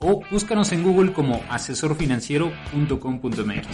o 0.00 0.22
búscanos 0.30 0.70
en 0.70 0.84
Google 0.84 1.12
como 1.12 1.42
asesorfinanciero.com.mx. 1.48 3.66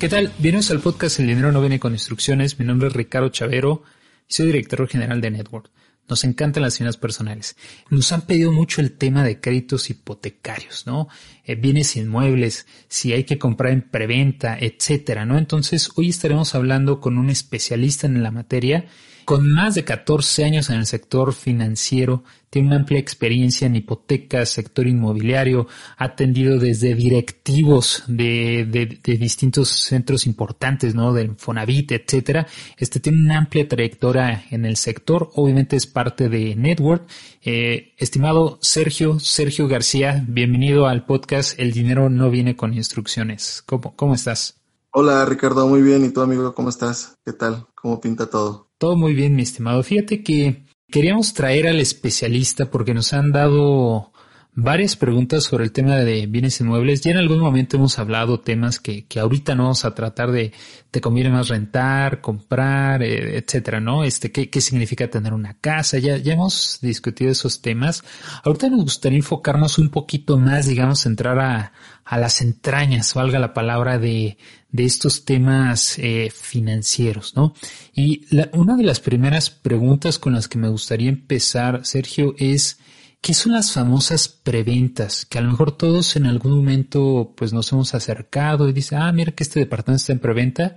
¿Qué 0.00 0.08
tal? 0.08 0.32
Bienvenidos 0.38 0.70
al 0.70 0.80
podcast 0.80 1.20
El 1.20 1.26
dinero 1.26 1.52
no 1.52 1.60
viene 1.60 1.78
con 1.78 1.92
instrucciones. 1.92 2.58
Mi 2.58 2.64
nombre 2.64 2.88
es 2.88 2.94
Ricardo 2.94 3.28
Chavero 3.28 3.82
y 4.28 4.32
soy 4.32 4.46
director 4.46 4.88
general 4.88 5.20
de 5.20 5.30
Network. 5.30 5.70
Nos 6.08 6.24
encantan 6.24 6.62
las 6.62 6.78
finanzas 6.78 7.00
personales. 7.00 7.56
Nos 7.90 8.12
han 8.12 8.22
pedido 8.22 8.52
mucho 8.52 8.80
el 8.80 8.92
tema 8.92 9.24
de 9.24 9.40
créditos 9.40 9.90
hipotecarios, 9.90 10.86
¿no? 10.86 11.08
Eh, 11.44 11.54
bienes 11.54 11.96
inmuebles, 11.96 12.66
si 12.88 13.12
hay 13.12 13.24
que 13.24 13.38
comprar 13.38 13.72
en 13.72 13.82
preventa, 13.82 14.56
etcétera, 14.58 15.24
¿no? 15.26 15.38
Entonces, 15.38 15.90
hoy 15.96 16.08
estaremos 16.10 16.54
hablando 16.54 17.00
con 17.00 17.18
un 17.18 17.30
especialista 17.30 18.06
en 18.06 18.22
la 18.22 18.30
materia 18.30 18.86
con 19.26 19.52
más 19.52 19.74
de 19.74 19.84
14 19.84 20.44
años 20.44 20.70
en 20.70 20.76
el 20.76 20.86
sector 20.86 21.32
financiero, 21.32 22.22
tiene 22.48 22.68
una 22.68 22.76
amplia 22.76 23.00
experiencia 23.00 23.66
en 23.66 23.74
hipotecas, 23.74 24.50
sector 24.50 24.86
inmobiliario, 24.86 25.66
ha 25.98 26.04
atendido 26.04 26.60
desde 26.60 26.94
directivos 26.94 28.04
de, 28.06 29.00
distintos 29.02 29.68
centros 29.68 30.28
importantes, 30.28 30.94
¿no? 30.94 31.12
Del 31.12 31.34
Fonavit, 31.34 31.90
etcétera. 31.90 32.46
Este 32.78 33.00
tiene 33.00 33.18
una 33.18 33.38
amplia 33.38 33.66
trayectoria 33.68 34.44
en 34.50 34.64
el 34.64 34.76
sector, 34.76 35.28
obviamente 35.34 35.74
es 35.74 35.88
parte 35.88 36.28
de 36.28 36.54
Network. 36.54 37.02
Eh, 37.42 37.94
estimado 37.98 38.60
Sergio, 38.62 39.18
Sergio 39.18 39.66
García, 39.66 40.24
bienvenido 40.28 40.86
al 40.86 41.04
podcast 41.04 41.58
El 41.58 41.72
dinero 41.72 42.08
no 42.08 42.30
viene 42.30 42.54
con 42.54 42.74
instrucciones. 42.74 43.64
¿Cómo, 43.66 43.96
cómo 43.96 44.14
estás? 44.14 44.60
Hola 44.92 45.24
Ricardo, 45.24 45.66
muy 45.66 45.82
bien. 45.82 46.04
¿Y 46.04 46.10
tú 46.10 46.20
amigo, 46.20 46.54
cómo 46.54 46.68
estás? 46.68 47.16
¿Qué 47.24 47.32
tal? 47.32 47.66
¿Cómo 47.74 48.00
pinta 48.00 48.30
todo? 48.30 48.65
Todo 48.78 48.96
muy 48.96 49.14
bien, 49.14 49.34
mi 49.34 49.42
estimado. 49.42 49.82
Fíjate 49.82 50.22
que 50.22 50.66
queríamos 50.90 51.32
traer 51.32 51.66
al 51.66 51.80
especialista 51.80 52.70
porque 52.70 52.92
nos 52.92 53.12
han 53.12 53.32
dado 53.32 54.12
varias 54.56 54.96
preguntas 54.96 55.44
sobre 55.44 55.64
el 55.64 55.72
tema 55.72 55.96
de 55.96 56.26
bienes 56.26 56.58
inmuebles. 56.60 57.02
Ya 57.02 57.10
en 57.10 57.18
algún 57.18 57.38
momento 57.38 57.76
hemos 57.76 57.98
hablado 57.98 58.40
temas 58.40 58.80
que, 58.80 59.04
que 59.04 59.20
ahorita 59.20 59.54
no 59.54 59.64
vamos 59.64 59.84
a 59.84 59.94
tratar 59.94 60.32
de 60.32 60.52
te 60.90 61.02
conviene 61.02 61.28
más 61.28 61.48
rentar, 61.48 62.22
comprar, 62.22 63.02
eh, 63.02 63.36
etcétera, 63.36 63.80
¿no? 63.80 64.02
Este, 64.02 64.32
¿qué, 64.32 64.48
qué 64.48 64.62
significa 64.62 65.08
tener 65.08 65.34
una 65.34 65.58
casa? 65.60 65.98
Ya, 65.98 66.16
ya 66.16 66.32
hemos 66.32 66.78
discutido 66.80 67.30
esos 67.30 67.60
temas. 67.60 68.02
Ahorita 68.44 68.70
nos 68.70 68.82
gustaría 68.82 69.18
enfocarnos 69.18 69.78
un 69.78 69.90
poquito 69.90 70.38
más, 70.38 70.66
digamos, 70.66 71.04
entrar 71.04 71.38
a, 71.38 71.72
a 72.06 72.18
las 72.18 72.40
entrañas, 72.40 73.12
valga 73.12 73.38
la 73.38 73.52
palabra, 73.52 73.98
de, 73.98 74.38
de 74.70 74.84
estos 74.84 75.26
temas 75.26 75.98
eh, 75.98 76.30
financieros, 76.34 77.36
¿no? 77.36 77.52
Y 77.94 78.24
la, 78.34 78.48
una 78.54 78.74
de 78.76 78.84
las 78.84 79.00
primeras 79.00 79.50
preguntas 79.50 80.18
con 80.18 80.32
las 80.32 80.48
que 80.48 80.56
me 80.56 80.70
gustaría 80.70 81.10
empezar, 81.10 81.84
Sergio, 81.84 82.34
es 82.38 82.78
¿Qué 83.26 83.34
son 83.34 83.54
las 83.54 83.72
famosas 83.72 84.28
preventas? 84.28 85.26
Que 85.26 85.38
a 85.38 85.40
lo 85.40 85.50
mejor 85.50 85.76
todos 85.76 86.14
en 86.14 86.26
algún 86.26 86.52
momento 86.52 87.34
pues 87.36 87.52
nos 87.52 87.72
hemos 87.72 87.92
acercado 87.92 88.68
y 88.68 88.72
dice, 88.72 88.94
ah, 88.94 89.10
mira 89.10 89.32
que 89.32 89.42
este 89.42 89.58
departamento 89.58 90.00
está 90.00 90.12
en 90.12 90.20
preventa. 90.20 90.76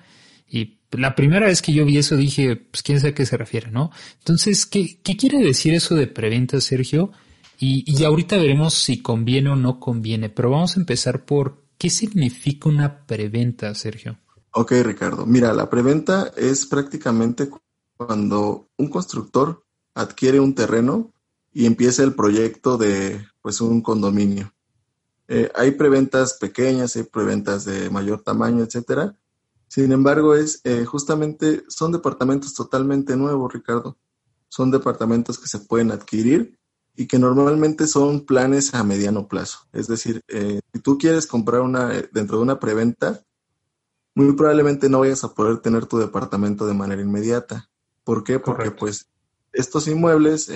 Y 0.50 0.80
la 0.90 1.14
primera 1.14 1.46
vez 1.46 1.62
que 1.62 1.74
yo 1.74 1.86
vi 1.86 2.00
eso 2.00 2.18
dije, 2.18 2.56
pues 2.56 2.82
quién 2.82 3.00
sabe 3.00 3.12
a 3.12 3.14
qué 3.14 3.28
se 3.28 3.38
refiere, 3.38 3.70
¿no? 3.70 3.92
Entonces, 4.18 4.66
¿qué, 4.66 5.00
qué 5.04 5.16
quiere 5.16 5.38
decir 5.38 5.76
eso 5.76 5.94
de 5.94 6.08
preventa, 6.08 6.60
Sergio? 6.60 7.12
Y, 7.60 7.84
y 7.86 8.04
ahorita 8.04 8.36
veremos 8.38 8.74
si 8.74 9.00
conviene 9.04 9.52
o 9.52 9.56
no 9.56 9.80
conviene, 9.80 10.30
pero 10.30 10.50
vamos 10.50 10.76
a 10.76 10.80
empezar 10.80 11.26
por 11.26 11.66
qué 11.78 11.92
significa 11.92 12.68
una 12.68 13.06
preventa, 13.06 13.76
Sergio. 13.76 14.18
Ok, 14.54 14.72
Ricardo. 14.84 15.28
Mira, 15.28 15.54
la 15.54 15.70
preventa 15.70 16.32
es 16.36 16.66
prácticamente 16.66 17.48
cuando 17.96 18.72
un 18.76 18.90
constructor 18.90 19.64
adquiere 19.94 20.40
un 20.40 20.56
terreno 20.56 21.14
y 21.60 21.66
empieza 21.66 22.04
el 22.04 22.16
proyecto 22.16 22.78
de 22.78 23.28
pues 23.42 23.60
un 23.60 23.82
condominio. 23.82 24.54
Eh, 25.28 25.52
hay 25.54 25.72
preventas 25.72 26.36
pequeñas, 26.36 26.96
hay 26.96 27.04
preventas 27.04 27.66
de 27.66 27.90
mayor 27.90 28.22
tamaño, 28.22 28.64
etcétera. 28.64 29.20
Sin 29.68 29.92
embargo, 29.92 30.36
es 30.36 30.62
eh, 30.64 30.86
justamente 30.86 31.66
son 31.68 31.92
departamentos 31.92 32.54
totalmente 32.54 33.18
nuevos, 33.18 33.52
Ricardo. 33.52 33.98
Son 34.48 34.72
departamentos 34.72 35.38
que 35.38 35.50
se 35.50 35.60
pueden 35.60 35.92
adquirir 35.92 36.58
y 36.96 37.08
que 37.08 37.20
normalmente 37.20 37.88
son 37.88 38.26
planes 38.26 38.74
a 38.74 38.86
mediano 38.86 39.28
plazo. 39.28 39.68
Es 39.74 39.88
decir, 39.88 40.22
eh, 40.30 40.62
si 40.72 40.80
tú 40.80 40.98
quieres 40.98 41.28
comprar 41.28 41.60
una 41.60 41.90
dentro 42.14 42.38
de 42.38 42.44
una 42.44 42.58
preventa, 42.58 43.22
muy 44.16 44.32
probablemente 44.32 44.88
no 44.88 45.02
vayas 45.02 45.26
a 45.26 45.34
poder 45.34 45.60
tener 45.60 45.88
tu 45.88 45.98
departamento 45.98 46.66
de 46.66 46.74
manera 46.74 47.02
inmediata. 47.02 47.70
¿Por 48.06 48.24
qué? 48.24 48.40
Porque 48.40 48.72
pues 48.72 49.10
estos 49.52 49.90
inmuebles 49.90 50.50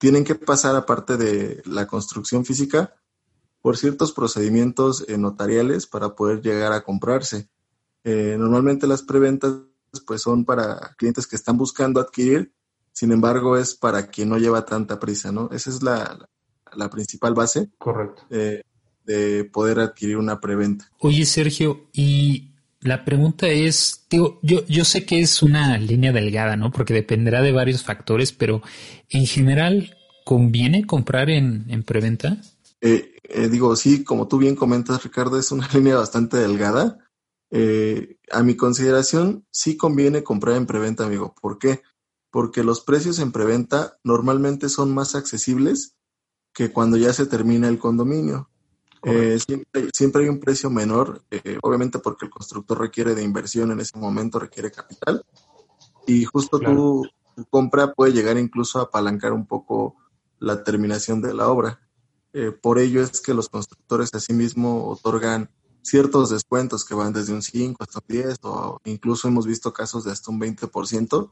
tienen 0.00 0.24
que 0.24 0.34
pasar, 0.34 0.74
aparte 0.76 1.18
de 1.18 1.62
la 1.66 1.86
construcción 1.86 2.46
física, 2.46 2.94
por 3.60 3.76
ciertos 3.76 4.12
procedimientos 4.12 5.04
eh, 5.08 5.18
notariales 5.18 5.86
para 5.86 6.16
poder 6.16 6.40
llegar 6.40 6.72
a 6.72 6.82
comprarse. 6.82 7.50
Eh, 8.02 8.36
normalmente 8.38 8.86
las 8.86 9.02
preventas 9.02 9.52
pues 10.06 10.22
son 10.22 10.46
para 10.46 10.94
clientes 10.96 11.26
que 11.26 11.36
están 11.36 11.58
buscando 11.58 12.00
adquirir, 12.00 12.50
sin 12.92 13.12
embargo 13.12 13.58
es 13.58 13.74
para 13.74 14.06
quien 14.06 14.30
no 14.30 14.38
lleva 14.38 14.64
tanta 14.64 14.98
prisa, 14.98 15.32
¿no? 15.32 15.50
Esa 15.52 15.68
es 15.68 15.82
la, 15.82 16.18
principal 16.90 17.34
base. 17.34 17.70
Correcto. 17.76 18.22
Eh, 18.30 18.62
de 19.04 19.44
poder 19.44 19.80
adquirir 19.80 20.16
una 20.16 20.40
preventa. 20.40 20.90
Oye, 21.00 21.26
Sergio, 21.26 21.88
y 21.92 22.49
la 22.82 23.04
pregunta 23.04 23.48
es, 23.48 24.06
digo, 24.10 24.38
yo, 24.42 24.64
yo 24.66 24.84
sé 24.84 25.04
que 25.04 25.20
es 25.20 25.42
una 25.42 25.76
línea 25.78 26.12
delgada, 26.12 26.56
¿no? 26.56 26.70
Porque 26.70 26.94
dependerá 26.94 27.42
de 27.42 27.52
varios 27.52 27.84
factores, 27.84 28.32
pero 28.32 28.62
en 29.08 29.26
general, 29.26 29.96
¿conviene 30.24 30.86
comprar 30.86 31.28
en, 31.28 31.66
en 31.68 31.82
preventa? 31.82 32.40
Eh, 32.80 33.16
eh, 33.24 33.48
digo, 33.48 33.76
sí, 33.76 34.02
como 34.02 34.28
tú 34.28 34.38
bien 34.38 34.56
comentas, 34.56 35.02
Ricardo, 35.02 35.38
es 35.38 35.52
una 35.52 35.68
línea 35.74 35.96
bastante 35.96 36.38
delgada. 36.38 36.98
Eh, 37.50 38.16
a 38.30 38.42
mi 38.42 38.56
consideración, 38.56 39.46
sí 39.50 39.76
conviene 39.76 40.22
comprar 40.22 40.56
en 40.56 40.66
preventa, 40.66 41.04
amigo. 41.04 41.34
¿Por 41.40 41.58
qué? 41.58 41.82
Porque 42.30 42.62
los 42.62 42.80
precios 42.80 43.18
en 43.18 43.32
preventa 43.32 43.98
normalmente 44.04 44.68
son 44.68 44.94
más 44.94 45.14
accesibles 45.14 45.96
que 46.54 46.72
cuando 46.72 46.96
ya 46.96 47.12
se 47.12 47.26
termina 47.26 47.68
el 47.68 47.78
condominio. 47.78 48.49
Eh, 49.02 49.38
siempre, 49.92 50.22
hay 50.22 50.28
un 50.28 50.40
precio 50.40 50.68
menor, 50.68 51.22
eh, 51.30 51.58
obviamente 51.62 51.98
porque 51.98 52.26
el 52.26 52.30
constructor 52.30 52.78
requiere 52.78 53.14
de 53.14 53.22
inversión 53.22 53.70
en 53.70 53.80
ese 53.80 53.98
momento, 53.98 54.38
requiere 54.38 54.70
capital. 54.70 55.24
Y 56.06 56.24
justo 56.24 56.58
tu, 56.58 57.06
compra 57.48 57.94
puede 57.94 58.12
llegar 58.12 58.36
incluso 58.36 58.78
a 58.78 58.82
apalancar 58.84 59.32
un 59.32 59.46
poco 59.46 59.96
la 60.38 60.62
terminación 60.64 61.22
de 61.22 61.34
la 61.34 61.48
obra. 61.48 61.80
Eh, 62.32 62.52
por 62.52 62.78
ello 62.78 63.02
es 63.02 63.20
que 63.20 63.34
los 63.34 63.48
constructores 63.48 64.10
asimismo 64.14 64.88
otorgan 64.88 65.50
ciertos 65.82 66.30
descuentos 66.30 66.84
que 66.84 66.94
van 66.94 67.12
desde 67.12 67.32
un 67.32 67.42
5 67.42 67.82
hasta 67.82 68.00
un 68.00 68.04
10 68.06 68.38
o 68.42 68.80
incluso 68.84 69.28
hemos 69.28 69.46
visto 69.46 69.72
casos 69.72 70.04
de 70.04 70.12
hasta 70.12 70.30
un 70.30 70.40
20% 70.40 71.30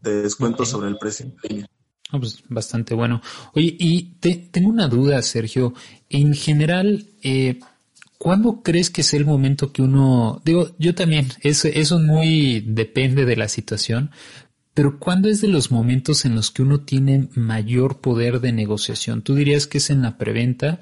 de 0.00 0.22
descuento 0.22 0.64
sobre 0.64 0.88
el 0.88 0.98
precio 0.98 1.26
en 1.26 1.36
línea. 1.42 1.70
Ah, 2.12 2.18
pues 2.18 2.42
bastante 2.48 2.94
bueno. 2.94 3.22
Oye, 3.54 3.76
y 3.78 4.14
te, 4.20 4.34
tengo 4.36 4.68
una 4.68 4.88
duda, 4.88 5.22
Sergio. 5.22 5.74
En 6.08 6.34
general, 6.34 7.06
eh, 7.22 7.60
¿cuándo 8.18 8.62
crees 8.62 8.90
que 8.90 9.02
es 9.02 9.14
el 9.14 9.24
momento 9.24 9.72
que 9.72 9.82
uno, 9.82 10.42
digo, 10.44 10.70
yo 10.78 10.94
también, 10.94 11.28
eso, 11.42 11.68
eso 11.68 11.98
muy 12.00 12.60
depende 12.60 13.24
de 13.24 13.36
la 13.36 13.48
situación, 13.48 14.10
pero 14.74 14.98
¿cuándo 14.98 15.28
es 15.28 15.40
de 15.40 15.48
los 15.48 15.70
momentos 15.70 16.24
en 16.24 16.34
los 16.34 16.50
que 16.50 16.62
uno 16.62 16.80
tiene 16.80 17.28
mayor 17.34 18.00
poder 18.00 18.40
de 18.40 18.52
negociación? 18.52 19.22
¿Tú 19.22 19.34
dirías 19.34 19.66
que 19.66 19.78
es 19.78 19.90
en 19.90 20.02
la 20.02 20.16
preventa 20.16 20.80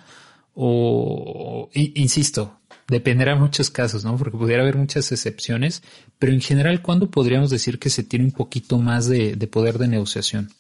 o, 0.55 1.71
insisto, 1.75 2.59
dependerá 2.89 3.35
de 3.35 3.41
muchos 3.41 3.71
casos, 3.71 4.05
¿no? 4.05 4.17
Porque 4.17 4.37
pudiera 4.37 4.63
haber 4.63 4.77
muchas 4.77 5.13
excepciones, 5.13 5.83
pero 6.19 6.33
en 6.33 6.41
general, 6.41 6.83
¿cuándo 6.83 7.11
podríamos 7.11 7.51
decir 7.51 7.79
que 7.79 7.91
se 7.91 8.03
tiene 8.03 8.25
un 8.25 8.33
poquito 8.33 8.79
más 8.79 9.07
de, 9.07 9.37
poder 9.47 9.79
de 9.79 9.89
negociación? 9.89 10.51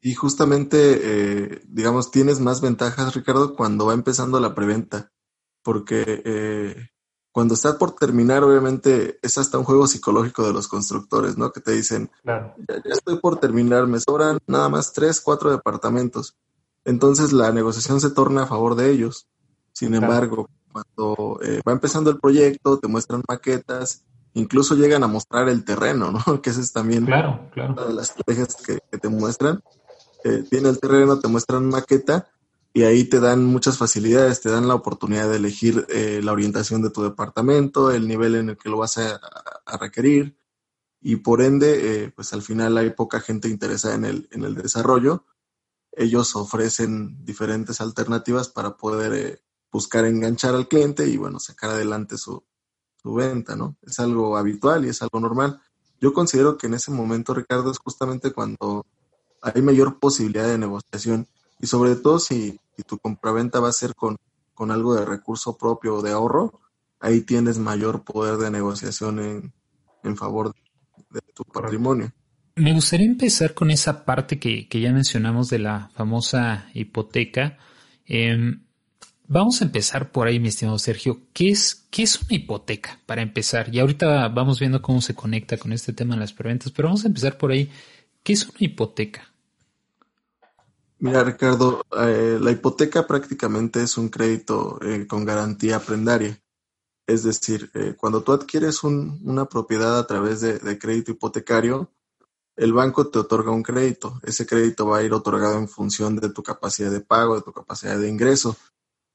Y 0.00 0.14
justamente, 0.14 0.76
eh, 0.78 1.62
digamos, 1.66 2.10
tienes 2.10 2.40
más 2.40 2.60
ventajas, 2.60 3.14
Ricardo, 3.14 3.56
cuando 3.56 3.86
va 3.86 3.94
empezando 3.94 4.38
la 4.40 4.54
preventa, 4.54 5.10
porque 5.62 6.22
eh, 6.24 6.88
cuando 7.32 7.54
estás 7.54 7.74
por 7.74 7.92
terminar, 7.92 8.44
obviamente 8.44 9.18
es 9.20 9.36
hasta 9.36 9.58
un 9.58 9.64
juego 9.64 9.86
psicológico 9.86 10.46
de 10.46 10.52
los 10.52 10.68
constructores, 10.68 11.36
¿no? 11.36 11.52
Que 11.52 11.60
te 11.60 11.72
dicen, 11.72 12.10
ya, 12.24 12.54
estoy 12.84 13.18
por 13.18 13.40
terminar, 13.40 13.86
me 13.86 14.00
sobran 14.00 14.38
nada 14.46 14.68
más 14.68 14.92
tres, 14.92 15.20
cuatro 15.20 15.50
departamentos. 15.50 16.36
Entonces 16.84 17.32
la 17.32 17.52
negociación 17.52 18.00
se 18.00 18.10
torna 18.10 18.44
a 18.44 18.46
favor 18.46 18.76
de 18.76 18.90
ellos. 18.90 19.28
Sin 19.72 19.94
embargo, 19.94 20.48
cuando 20.72 21.38
eh, 21.42 21.60
va 21.68 21.72
empezando 21.72 22.10
el 22.10 22.18
proyecto, 22.18 22.78
te 22.78 22.88
muestran 22.88 23.22
maquetas, 23.28 24.06
incluso 24.32 24.74
llegan 24.74 25.02
a 25.02 25.06
mostrar 25.06 25.48
el 25.48 25.64
terreno, 25.64 26.12
¿no? 26.12 26.20
Que 26.42 26.50
esa 26.50 26.60
es 26.60 26.72
también 26.72 27.04
claro, 27.04 27.50
claro. 27.52 27.72
una 27.72 27.84
de 27.84 27.92
las 27.94 28.10
estrategias 28.10 28.56
que, 28.56 28.78
te 28.98 29.08
muestran. 29.08 29.60
Eh, 30.26 30.42
tiene 30.50 30.70
el 30.70 30.80
terreno, 30.80 31.20
te 31.20 31.28
muestran 31.28 31.68
maqueta 31.68 32.28
y 32.72 32.82
ahí 32.82 33.04
te 33.04 33.20
dan 33.20 33.44
muchas 33.44 33.78
facilidades, 33.78 34.40
te 34.40 34.50
dan 34.50 34.66
la 34.66 34.74
oportunidad 34.74 35.30
de 35.30 35.36
elegir 35.36 35.86
eh, 35.88 36.20
la 36.20 36.32
orientación 36.32 36.82
de 36.82 36.90
tu 36.90 37.04
departamento, 37.04 37.92
el 37.92 38.08
nivel 38.08 38.34
en 38.34 38.48
el 38.48 38.58
que 38.58 38.68
lo 38.68 38.78
vas 38.78 38.98
a, 38.98 39.20
requerir 39.78 40.36
y 41.00 41.16
por 41.16 41.42
ende, 41.42 41.68
eh, 42.04 42.10
pues 42.10 42.32
al 42.32 42.42
final 42.42 42.76
hay 42.76 42.90
poca 42.90 43.20
gente 43.20 43.48
interesada 43.48 43.94
en 43.94 44.04
el, 44.04 44.28
en 44.32 44.44
el 44.44 44.56
desarrollo. 44.56 45.24
Ellos 45.92 46.34
ofrecen 46.34 47.24
diferentes 47.24 47.80
alternativas 47.80 48.48
para 48.48 48.76
poder 48.76 49.12
eh, 49.14 49.42
buscar 49.70 50.04
enganchar 50.04 50.56
al 50.56 50.66
cliente 50.66 51.06
y 51.06 51.16
bueno, 51.16 51.38
sacar 51.38 51.70
adelante 51.70 52.18
su, 52.18 52.44
su 53.00 53.14
venta, 53.14 53.54
¿no? 53.54 53.76
Es 53.82 54.00
algo 54.00 54.36
habitual 54.36 54.84
y 54.86 54.88
es 54.88 55.02
algo 55.02 55.20
normal. 55.20 55.62
Yo 56.00 56.12
considero 56.12 56.58
que 56.58 56.66
en 56.66 56.74
ese 56.74 56.90
momento, 56.90 57.32
Ricardo, 57.32 57.70
es 57.70 57.78
justamente 57.78 58.32
cuando 58.32 58.84
hay 59.54 59.62
mayor 59.62 59.98
posibilidad 59.98 60.48
de 60.48 60.58
negociación 60.58 61.26
y 61.60 61.66
sobre 61.66 61.96
todo 61.96 62.18
si, 62.18 62.58
tu 62.86 62.98
compraventa 62.98 63.60
va 63.60 63.68
a 63.70 63.72
ser 63.72 63.94
con, 63.94 64.16
con 64.54 64.70
algo 64.70 64.94
de 64.94 65.04
recurso 65.04 65.56
propio 65.56 65.96
o 65.96 66.02
de 66.02 66.12
ahorro, 66.12 66.60
ahí 67.00 67.22
tienes 67.22 67.58
mayor 67.58 68.04
poder 68.04 68.36
de 68.36 68.50
negociación 68.50 69.18
en, 69.18 69.52
en 70.02 70.16
favor 70.16 70.54
de 71.10 71.20
tu 71.34 71.44
patrimonio. 71.44 72.12
Me 72.56 72.72
gustaría 72.72 73.06
empezar 73.06 73.54
con 73.54 73.70
esa 73.70 74.04
parte 74.04 74.38
que, 74.38 74.68
que 74.68 74.80
ya 74.80 74.92
mencionamos 74.92 75.48
de 75.48 75.58
la 75.58 75.90
famosa 75.94 76.68
hipoteca. 76.74 77.58
Em, 78.06 78.62
vamos 79.26 79.60
a 79.60 79.64
empezar 79.64 80.10
por 80.10 80.26
ahí, 80.26 80.40
mi 80.40 80.48
estimado 80.48 80.78
Sergio. 80.78 81.22
¿Qué 81.32 81.50
es, 81.50 81.86
¿Qué 81.90 82.02
es 82.02 82.20
una 82.20 82.34
hipoteca 82.34 82.98
para 83.06 83.22
empezar? 83.22 83.74
Y 83.74 83.78
ahorita 83.78 84.28
vamos 84.28 84.58
viendo 84.58 84.82
cómo 84.82 85.00
se 85.00 85.14
conecta 85.14 85.58
con 85.58 85.72
este 85.72 85.92
tema 85.92 86.14
de 86.14 86.20
las 86.20 86.32
preventas, 86.32 86.72
pero 86.72 86.88
vamos 86.88 87.04
a 87.04 87.08
empezar 87.08 87.36
por 87.38 87.52
ahí. 87.52 87.70
¿Qué 88.22 88.32
es 88.32 88.46
una 88.48 88.58
hipoteca? 88.60 89.32
Mira, 90.98 91.22
Ricardo, 91.24 91.84
eh, 91.98 92.38
la 92.40 92.50
hipoteca 92.50 93.06
prácticamente 93.06 93.82
es 93.82 93.98
un 93.98 94.08
crédito 94.08 94.78
eh, 94.82 95.06
con 95.06 95.26
garantía 95.26 95.78
prendaria. 95.78 96.40
Es 97.06 97.22
decir, 97.22 97.70
eh, 97.74 97.94
cuando 97.96 98.22
tú 98.22 98.32
adquieres 98.32 98.82
una 98.82 99.44
propiedad 99.46 99.98
a 99.98 100.06
través 100.06 100.40
de, 100.40 100.78
crédito 100.78 101.12
hipotecario, 101.12 101.92
el 102.56 102.72
banco 102.72 103.08
te 103.08 103.18
otorga 103.18 103.52
un 103.52 103.62
crédito. 103.62 104.18
Ese 104.24 104.46
crédito 104.46 104.86
va 104.86 104.98
a 104.98 105.02
ir 105.02 105.12
otorgado 105.12 105.58
en 105.58 105.68
función 105.68 106.16
de 106.16 106.30
tu 106.30 106.42
capacidad 106.42 106.90
de 106.90 107.00
pago, 107.00 107.36
de 107.36 107.42
tu 107.42 107.52
capacidad 107.52 107.98
de 107.98 108.08
ingreso. 108.08 108.56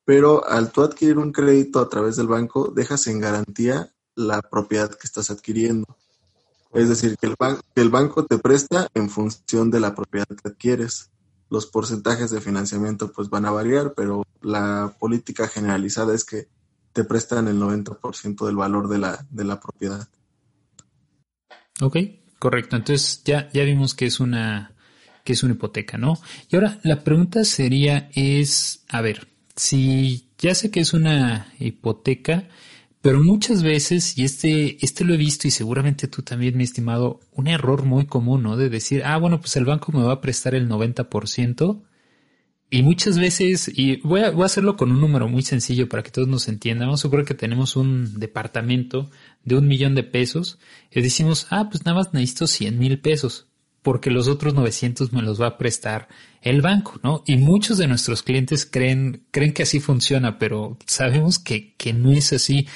Pero 0.05 0.47
al 0.47 0.71
tú 0.71 0.83
adquirir 0.83 1.17
un 1.17 1.31
crédito 1.31 1.79
a 1.79 1.89
través 1.89 2.15
del 2.15 2.27
banco, 2.27 2.71
dejas 2.73 3.07
en 3.07 3.19
garantía 3.19 3.91
la 4.15 4.41
propiedad 4.41 4.91
que 4.91 5.07
estás 5.07 5.31
adquiriendo. 5.31 5.97
Es 6.73 6.89
decir, 6.89 7.17
que 7.17 7.27
el, 7.27 7.35
que 7.75 7.81
el 7.81 7.89
banco 7.89 8.25
te 8.25 8.37
presta 8.37 8.87
en 8.93 9.09
función 9.09 9.71
de 9.71 9.79
la 9.79 9.95
propiedad 9.95 10.27
que 10.27 10.47
adquieres 10.47 11.11
los 11.51 11.67
porcentajes 11.67 12.31
de 12.31 12.41
financiamiento 12.41 13.11
pues 13.11 13.29
van 13.29 13.45
a 13.45 13.51
variar, 13.51 13.93
pero 13.93 14.25
la 14.41 14.95
política 14.97 15.49
generalizada 15.49 16.15
es 16.15 16.23
que 16.23 16.47
te 16.93 17.03
prestan 17.03 17.49
el 17.49 17.59
90% 17.59 18.45
del 18.45 18.55
valor 18.55 18.87
de 18.87 18.97
la, 18.97 19.27
de 19.29 19.43
la 19.43 19.59
propiedad. 19.59 20.07
Ok, 21.81 21.97
correcto. 22.39 22.77
Entonces 22.77 23.21
ya, 23.25 23.49
ya 23.51 23.63
vimos 23.65 23.93
que 23.93 24.05
es 24.05 24.19
una 24.19 24.73
que 25.23 25.33
es 25.33 25.43
una 25.43 25.53
hipoteca, 25.53 25.99
¿no? 25.99 26.17
Y 26.49 26.55
ahora 26.55 26.79
la 26.83 27.03
pregunta 27.03 27.43
sería 27.43 28.09
es, 28.15 28.83
a 28.89 29.01
ver, 29.01 29.27
si 29.55 30.31
ya 30.39 30.55
sé 30.55 30.71
que 30.71 30.79
es 30.79 30.93
una 30.93 31.53
hipoteca, 31.59 32.47
pero 33.01 33.23
muchas 33.23 33.63
veces, 33.63 34.17
y 34.17 34.23
este, 34.23 34.83
este 34.85 35.03
lo 35.05 35.13
he 35.15 35.17
visto 35.17 35.47
y 35.47 35.51
seguramente 35.51 36.07
tú 36.07 36.21
también, 36.21 36.55
mi 36.57 36.63
estimado, 36.63 37.19
un 37.31 37.47
error 37.47 37.83
muy 37.83 38.05
común, 38.05 38.43
¿no? 38.43 38.57
De 38.57 38.69
decir, 38.69 39.03
ah, 39.05 39.17
bueno, 39.17 39.39
pues 39.39 39.55
el 39.55 39.65
banco 39.65 39.91
me 39.91 40.03
va 40.03 40.13
a 40.13 40.21
prestar 40.21 40.53
el 40.53 40.69
90%. 40.69 41.81
Y 42.69 42.83
muchas 42.83 43.19
veces, 43.19 43.69
y 43.73 43.97
voy 44.01 44.21
a, 44.21 44.31
voy 44.31 44.43
a 44.43 44.45
hacerlo 44.45 44.77
con 44.77 44.91
un 44.91 45.01
número 45.01 45.27
muy 45.27 45.41
sencillo 45.41 45.89
para 45.89 46.03
que 46.03 46.11
todos 46.11 46.27
nos 46.27 46.47
entiendan. 46.47 46.87
Vamos 46.87 47.01
a 47.01 47.03
suponer 47.03 47.25
que 47.25 47.33
tenemos 47.33 47.75
un 47.75 48.19
departamento 48.19 49.09
de 49.43 49.57
un 49.57 49.67
millón 49.67 49.95
de 49.95 50.03
pesos 50.03 50.59
y 50.91 51.01
decimos, 51.01 51.47
ah, 51.49 51.69
pues 51.69 51.85
nada 51.85 51.97
más 51.97 52.13
necesito 52.13 52.47
100 52.47 52.79
mil 52.79 52.99
pesos 52.99 53.50
porque 53.81 54.11
los 54.11 54.27
otros 54.27 54.53
900 54.53 55.11
me 55.13 55.21
los 55.21 55.41
va 55.41 55.47
a 55.47 55.57
prestar 55.57 56.07
el 56.41 56.61
banco, 56.61 56.99
¿no? 57.03 57.23
Y 57.25 57.37
muchos 57.37 57.77
de 57.77 57.87
nuestros 57.87 58.23
clientes 58.23 58.65
creen, 58.65 59.23
creen 59.31 59.53
que 59.53 59.63
así 59.63 59.79
funciona, 59.79 60.39
pero 60.39 60.77
sabemos 60.85 61.39
que, 61.39 61.73
que 61.75 61.93
no 61.93 62.11
es 62.11 62.33
así. 62.33 62.67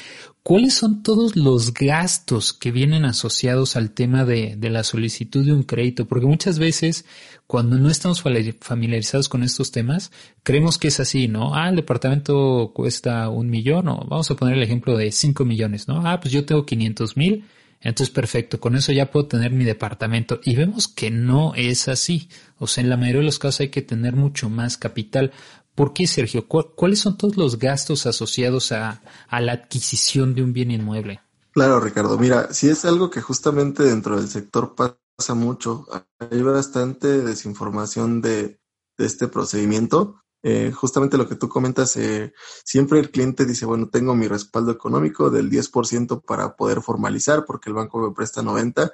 ¿Cuáles 0.43 0.75
son 0.75 1.01
todos 1.01 1.35
los 1.35 1.73
gastos 1.73 2.53
que 2.53 2.71
vienen 2.71 3.03
asociados 3.03 3.75
al 3.75 3.89
tema 3.91 4.25
de, 4.25 4.55
de, 4.55 4.69
la 4.69 4.83
solicitud 4.83 5.43
de 5.43 5.51
un 5.51 5.63
crédito? 5.63 6.05
Porque 6.05 6.27
muchas 6.27 6.59
veces 6.59 7.05
cuando 7.47 7.79
no 7.79 7.89
estamos 7.89 8.21
familiarizados 8.21 9.27
con 9.27 9.41
estos 9.41 9.71
temas, 9.71 10.11
creemos 10.43 10.77
que 10.77 10.89
es 10.89 10.99
así, 10.99 11.27
¿no? 11.27 11.55
Ah, 11.55 11.69
el 11.69 11.75
departamento 11.75 12.71
cuesta 12.75 13.29
un 13.29 13.49
millón, 13.49 13.87
o 13.87 14.05
vamos 14.07 14.29
a 14.29 14.35
poner 14.35 14.57
el 14.57 14.63
ejemplo 14.63 14.95
de 14.95 15.11
cinco 15.11 15.45
millones, 15.45 15.87
¿no? 15.87 16.07
Ah, 16.07 16.19
pues 16.19 16.31
yo 16.31 16.45
tengo 16.45 16.63
500 16.63 17.17
mil, 17.17 17.45
entonces, 17.81 18.13
perfecto, 18.13 18.59
con 18.59 18.75
eso 18.75 18.91
ya 18.91 19.11
puedo 19.11 19.27
tener 19.27 19.51
mi 19.51 19.63
departamento. 19.63 20.39
Y 20.43 20.55
vemos 20.55 20.87
que 20.87 21.11
no 21.11 21.53
es 21.55 21.87
así. 21.87 22.29
O 22.57 22.67
sea, 22.67 22.83
en 22.83 22.89
la 22.89 22.97
mayoría 22.97 23.19
de 23.19 23.25
los 23.25 23.39
casos 23.39 23.61
hay 23.61 23.69
que 23.69 23.81
tener 23.81 24.15
mucho 24.15 24.49
más 24.49 24.77
capital. 24.77 25.31
¿Por 25.75 25.93
qué, 25.93 26.07
Sergio? 26.07 26.47
¿Cuáles 26.47 26.99
son 26.99 27.17
todos 27.17 27.37
los 27.37 27.59
gastos 27.59 28.05
asociados 28.05 28.71
a, 28.71 29.01
la 29.29 29.51
adquisición 29.51 30.33
de 30.33 30.43
un 30.43 30.53
bien 30.53 30.71
inmueble? 30.71 31.19
Claro, 31.51 31.79
Ricardo. 31.79 32.17
Mira, 32.17 32.53
si 32.53 32.69
es 32.69 32.85
algo 32.85 33.09
que 33.09 33.21
justamente 33.21 33.83
dentro 33.83 34.17
del 34.17 34.29
sector 34.29 34.73
pasa 34.75 35.33
mucho. 35.35 35.85
Hay 36.19 36.41
bastante 36.41 37.21
desinformación 37.21 38.21
de, 38.21 38.59
de 38.97 39.05
este 39.05 39.27
procedimiento. 39.27 40.21
Eh, 40.47 40.71
justamente 40.71 41.17
lo 41.17 41.27
que 41.27 41.33
tú 41.33 41.49
comentas, 41.49 41.97
eh, 41.97 42.31
siempre 42.63 42.99
el 42.99 43.09
cliente 43.09 43.45
dice, 43.45 43.65
bueno, 43.65 43.89
tengo 43.89 44.13
mi 44.13 44.27
respaldo 44.27 44.71
económico 44.71 45.31
del 45.31 45.49
10% 45.49 46.21
para 46.21 46.55
poder 46.55 46.83
formalizar 46.83 47.45
porque 47.45 47.71
el 47.71 47.73
banco 47.73 47.97
me 47.97 48.13
presta 48.13 48.43
90%. 48.43 48.91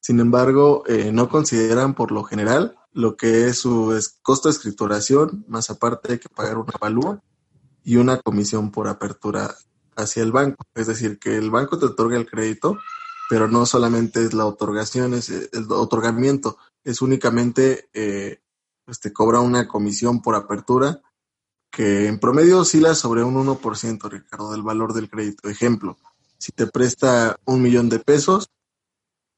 Sin 0.00 0.20
embargo, 0.20 0.84
eh, 0.86 1.12
no 1.12 1.28
consideran 1.28 1.94
por 1.94 2.12
lo 2.12 2.24
general 2.24 2.78
lo 2.94 3.14
que 3.14 3.48
es 3.48 3.58
su 3.58 3.94
costo 4.22 4.48
de 4.48 4.54
escrituración, 4.54 5.44
más 5.48 5.68
aparte 5.68 6.12
hay 6.12 6.18
que 6.18 6.30
pagar 6.30 6.56
una 6.56 6.72
avalúo 6.72 7.20
y 7.84 7.96
una 7.96 8.18
comisión 8.22 8.70
por 8.70 8.88
apertura 8.88 9.54
hacia 9.96 10.22
el 10.22 10.32
banco. 10.32 10.64
Es 10.74 10.86
decir, 10.86 11.18
que 11.18 11.36
el 11.36 11.50
banco 11.50 11.78
te 11.78 11.84
otorga 11.84 12.16
el 12.16 12.24
crédito, 12.24 12.78
pero 13.28 13.48
no 13.48 13.66
solamente 13.66 14.24
es 14.24 14.32
la 14.32 14.46
otorgación, 14.46 15.12
es 15.12 15.28
el 15.28 15.70
otorgamiento, 15.70 16.56
es 16.84 17.02
únicamente 17.02 17.90
pues 18.86 19.00
te 19.00 19.12
cobra 19.12 19.40
una 19.40 19.66
comisión 19.66 20.22
por 20.22 20.36
apertura 20.36 21.02
que 21.70 22.06
en 22.06 22.20
promedio 22.20 22.60
oscila 22.60 22.94
sobre 22.94 23.22
un 23.24 23.34
1%, 23.34 24.08
Ricardo, 24.08 24.52
del 24.52 24.62
valor 24.62 24.94
del 24.94 25.10
crédito. 25.10 25.48
Ejemplo, 25.48 25.98
si 26.38 26.52
te 26.52 26.68
presta 26.68 27.36
un 27.44 27.60
millón 27.60 27.88
de 27.88 27.98
pesos, 27.98 28.48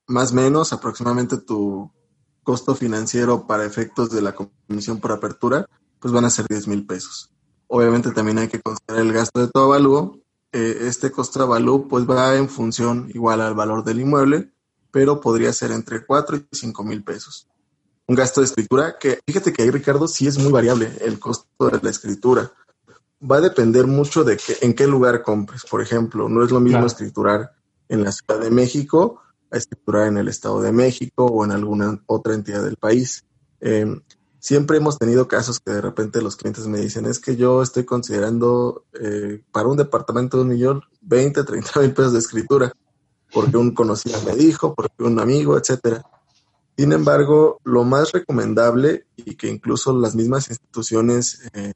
más 0.06 0.32
o 0.32 0.34
menos 0.34 0.72
aproximadamente 0.72 1.38
tu 1.38 1.90
costo 2.42 2.74
financiero 2.74 3.46
para 3.46 3.64
efectos 3.64 4.10
de 4.10 4.22
la 4.22 4.34
comisión 4.34 5.00
por 5.00 5.12
apertura, 5.12 5.66
pues 5.98 6.12
van 6.12 6.26
a 6.26 6.30
ser 6.30 6.46
10 6.46 6.68
mil 6.68 6.86
pesos. 6.86 7.32
Obviamente 7.66 8.12
también 8.12 8.38
hay 8.38 8.48
que 8.48 8.60
considerar 8.60 9.04
el 9.04 9.12
gasto 9.12 9.40
de 9.40 9.48
tu 9.48 9.58
avalúo. 9.58 10.20
Eh, 10.52 10.78
este 10.82 11.10
costo 11.10 11.38
de 11.38 11.46
avalúo 11.46 11.88
pues 11.88 12.08
va 12.08 12.36
en 12.36 12.48
función 12.48 13.10
igual 13.14 13.40
al 13.40 13.54
valor 13.54 13.82
del 13.82 14.00
inmueble, 14.00 14.52
pero 14.90 15.20
podría 15.20 15.52
ser 15.52 15.72
entre 15.72 16.04
4 16.04 16.36
y 16.36 16.46
5 16.52 16.84
mil 16.84 17.02
pesos 17.02 17.48
un 18.08 18.14
gasto 18.16 18.40
de 18.40 18.46
escritura 18.46 18.96
que, 18.98 19.20
fíjate 19.26 19.52
que 19.52 19.62
ahí, 19.62 19.70
Ricardo, 19.70 20.08
sí 20.08 20.26
es 20.26 20.38
muy 20.38 20.50
variable 20.50 20.90
el 21.02 21.18
costo 21.20 21.68
de 21.68 21.78
la 21.82 21.90
escritura. 21.90 22.50
va 23.20 23.36
a 23.36 23.40
depender 23.40 23.86
mucho 23.86 24.24
de 24.24 24.36
que, 24.38 24.56
en 24.62 24.74
qué 24.74 24.86
lugar 24.86 25.22
compres. 25.22 25.64
Por 25.64 25.82
ejemplo, 25.82 26.28
no 26.28 26.42
es 26.42 26.50
lo 26.50 26.60
mismo 26.60 26.86
escriturar 26.86 27.52
en 27.88 28.02
la 28.02 28.12
Ciudad 28.12 28.40
de 28.40 28.50
México 28.50 29.20
a 29.50 29.56
escriturar 29.56 30.08
en 30.08 30.18
el 30.18 30.28
Estado 30.28 30.60
de 30.60 30.72
México 30.72 31.26
o 31.26 31.44
en 31.44 31.52
alguna 31.52 32.02
otra 32.06 32.34
entidad 32.34 32.62
del 32.62 32.76
país. 32.76 33.24
Em, 33.60 34.00
siempre 34.38 34.76
hemos 34.76 34.98
tenido 34.98 35.28
casos 35.28 35.60
que 35.60 35.72
de 35.72 35.80
repente 35.80 36.22
los 36.22 36.36
clientes 36.36 36.66
me 36.66 36.78
dicen, 36.78 37.06
es 37.06 37.18
que 37.18 37.36
yo 37.36 37.62
estoy 37.62 37.84
considerando 37.84 38.84
eh, 39.00 39.42
para 39.52 39.68
un 39.68 39.76
departamento 39.76 40.36
de 40.36 40.42
un 40.44 40.48
millón 40.50 40.82
20, 41.02 41.44
30 41.44 41.80
mil 41.80 41.92
pesos 41.92 42.12
de 42.12 42.18
escritura, 42.20 42.72
porque 43.32 43.56
un 43.56 43.74
conocido 43.74 44.20
me 44.22 44.34
dijo, 44.34 44.74
porque 44.74 45.02
un 45.02 45.18
amigo, 45.18 45.58
etcétera. 45.58 46.04
Sin 46.78 46.92
embargo, 46.92 47.60
lo 47.64 47.82
más 47.82 48.12
recomendable 48.12 49.08
y 49.16 49.34
que 49.34 49.48
incluso 49.48 49.92
las 49.98 50.14
mismas 50.14 50.48
instituciones, 50.48 51.50
eh, 51.52 51.72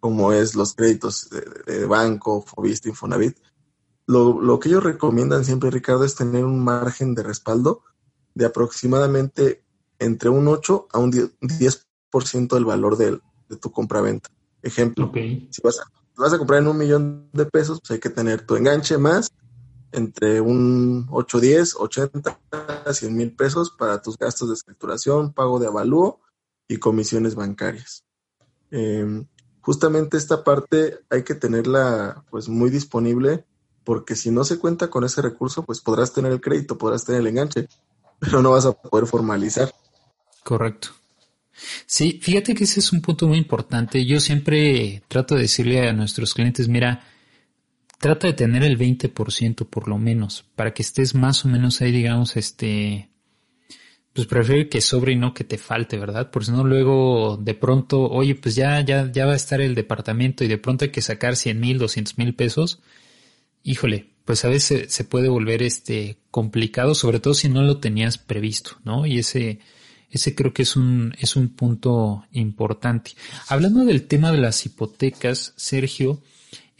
como 0.00 0.32
es 0.32 0.56
los 0.56 0.74
créditos 0.74 1.30
de, 1.30 1.86
banco, 1.86 2.42
Fobista, 2.42 2.88
Infonavit, 2.88 3.36
lo, 4.08 4.40
lo, 4.40 4.58
que 4.58 4.68
ellos 4.68 4.82
recomiendan 4.82 5.44
siempre, 5.44 5.70
Ricardo, 5.70 6.04
es 6.04 6.16
tener 6.16 6.44
un 6.44 6.64
margen 6.64 7.14
de 7.14 7.22
respaldo 7.22 7.84
de 8.34 8.46
aproximadamente 8.46 9.62
entre 10.00 10.30
un 10.30 10.48
8 10.48 10.88
a 10.92 10.98
un 10.98 11.12
10% 11.12 12.48
del 12.48 12.64
valor 12.64 12.96
de, 12.96 13.20
de 13.48 13.56
tu 13.56 13.70
compraventa. 13.70 14.30
Ejemplo, 14.62 15.12
si 15.14 15.62
vas 15.62 15.78
a, 15.78 15.84
vas 16.16 16.32
a 16.32 16.38
comprar 16.38 16.60
en 16.60 16.66
un 16.66 16.76
millón 16.76 17.28
de 17.32 17.46
pesos, 17.46 17.78
pues 17.80 17.92
hay 17.92 18.00
que 18.00 18.10
tener 18.10 18.44
tu 18.44 18.56
enganche 18.56 18.98
más 18.98 19.30
entre 19.92 20.40
un 20.40 21.06
8, 21.10 21.40
10, 21.40 21.76
80, 21.76 22.40
100 22.92 23.16
mil 23.16 23.34
pesos 23.34 23.70
para 23.70 24.00
tus 24.00 24.16
gastos 24.16 24.48
de 24.48 24.54
escrituración, 24.54 25.32
pago 25.32 25.58
de 25.58 25.66
avalúo 25.66 26.20
y 26.68 26.76
comisiones 26.78 27.34
bancarias. 27.34 28.04
Em, 28.70 29.26
justamente 29.60 30.16
esta 30.16 30.44
parte 30.44 31.00
hay 31.10 31.24
que 31.24 31.34
tenerla 31.34 32.24
pues 32.30 32.48
muy 32.48 32.70
disponible 32.70 33.44
porque 33.84 34.14
si 34.14 34.30
no 34.30 34.44
se 34.44 34.58
cuenta 34.58 34.88
con 34.88 35.04
ese 35.04 35.22
recurso, 35.22 35.64
pues 35.64 35.80
podrás 35.80 36.12
tener 36.12 36.32
el 36.32 36.40
crédito, 36.40 36.78
podrás 36.78 37.04
tener 37.04 37.22
el 37.22 37.26
enganche, 37.26 37.68
pero 38.20 38.42
no 38.42 38.52
vas 38.52 38.66
a 38.66 38.72
poder 38.72 39.06
formalizar. 39.06 39.72
Correcto. 40.44 40.90
Sí, 41.86 42.18
fíjate 42.22 42.54
que 42.54 42.64
ese 42.64 42.80
es 42.80 42.92
un 42.92 43.02
punto 43.02 43.26
muy 43.26 43.38
importante. 43.38 44.06
Yo 44.06 44.20
siempre 44.20 45.02
trato 45.08 45.34
de 45.34 45.42
decirle 45.42 45.88
a 45.88 45.92
nuestros 45.92 46.34
clientes, 46.34 46.68
mira, 46.68 47.04
trata 48.00 48.28
de 48.28 48.32
tener 48.32 48.64
el 48.64 48.78
20% 48.78 49.68
por 49.68 49.86
lo 49.86 49.98
menos, 49.98 50.46
para 50.56 50.72
que 50.72 50.82
estés 50.82 51.14
más 51.14 51.44
o 51.44 51.48
menos 51.48 51.80
ahí, 51.82 51.92
digamos, 51.92 52.36
este, 52.36 53.10
pues 54.14 54.26
prefiero 54.26 54.68
que 54.70 54.80
sobre 54.80 55.12
y 55.12 55.16
no 55.16 55.34
que 55.34 55.44
te 55.44 55.58
falte, 55.58 55.98
¿verdad? 55.98 56.30
Porque 56.30 56.46
si 56.46 56.52
no 56.52 56.64
luego 56.64 57.36
de 57.36 57.54
pronto, 57.54 58.08
oye, 58.08 58.34
pues 58.34 58.54
ya, 58.54 58.80
ya, 58.80 59.12
ya 59.12 59.26
va 59.26 59.34
a 59.34 59.36
estar 59.36 59.60
el 59.60 59.74
departamento 59.74 60.42
y 60.44 60.48
de 60.48 60.56
pronto 60.56 60.86
hay 60.86 60.90
que 60.90 61.02
sacar 61.02 61.36
100 61.36 61.60
mil, 61.60 61.78
200 61.78 62.16
mil 62.16 62.34
pesos. 62.34 62.80
Híjole, 63.62 64.08
pues 64.24 64.46
a 64.46 64.48
veces 64.48 64.90
se 64.90 65.04
puede 65.04 65.28
volver 65.28 65.62
este 65.62 66.16
complicado, 66.30 66.94
sobre 66.94 67.20
todo 67.20 67.34
si 67.34 67.50
no 67.50 67.62
lo 67.62 67.80
tenías 67.80 68.16
previsto, 68.16 68.78
¿no? 68.82 69.04
Y 69.04 69.18
ese, 69.18 69.58
ese 70.10 70.34
creo 70.34 70.54
que 70.54 70.62
es 70.62 70.74
un, 70.74 71.14
es 71.18 71.36
un 71.36 71.50
punto 71.50 72.24
importante. 72.32 73.10
Hablando 73.48 73.84
del 73.84 74.06
tema 74.06 74.32
de 74.32 74.38
las 74.38 74.64
hipotecas, 74.64 75.52
Sergio, 75.56 76.22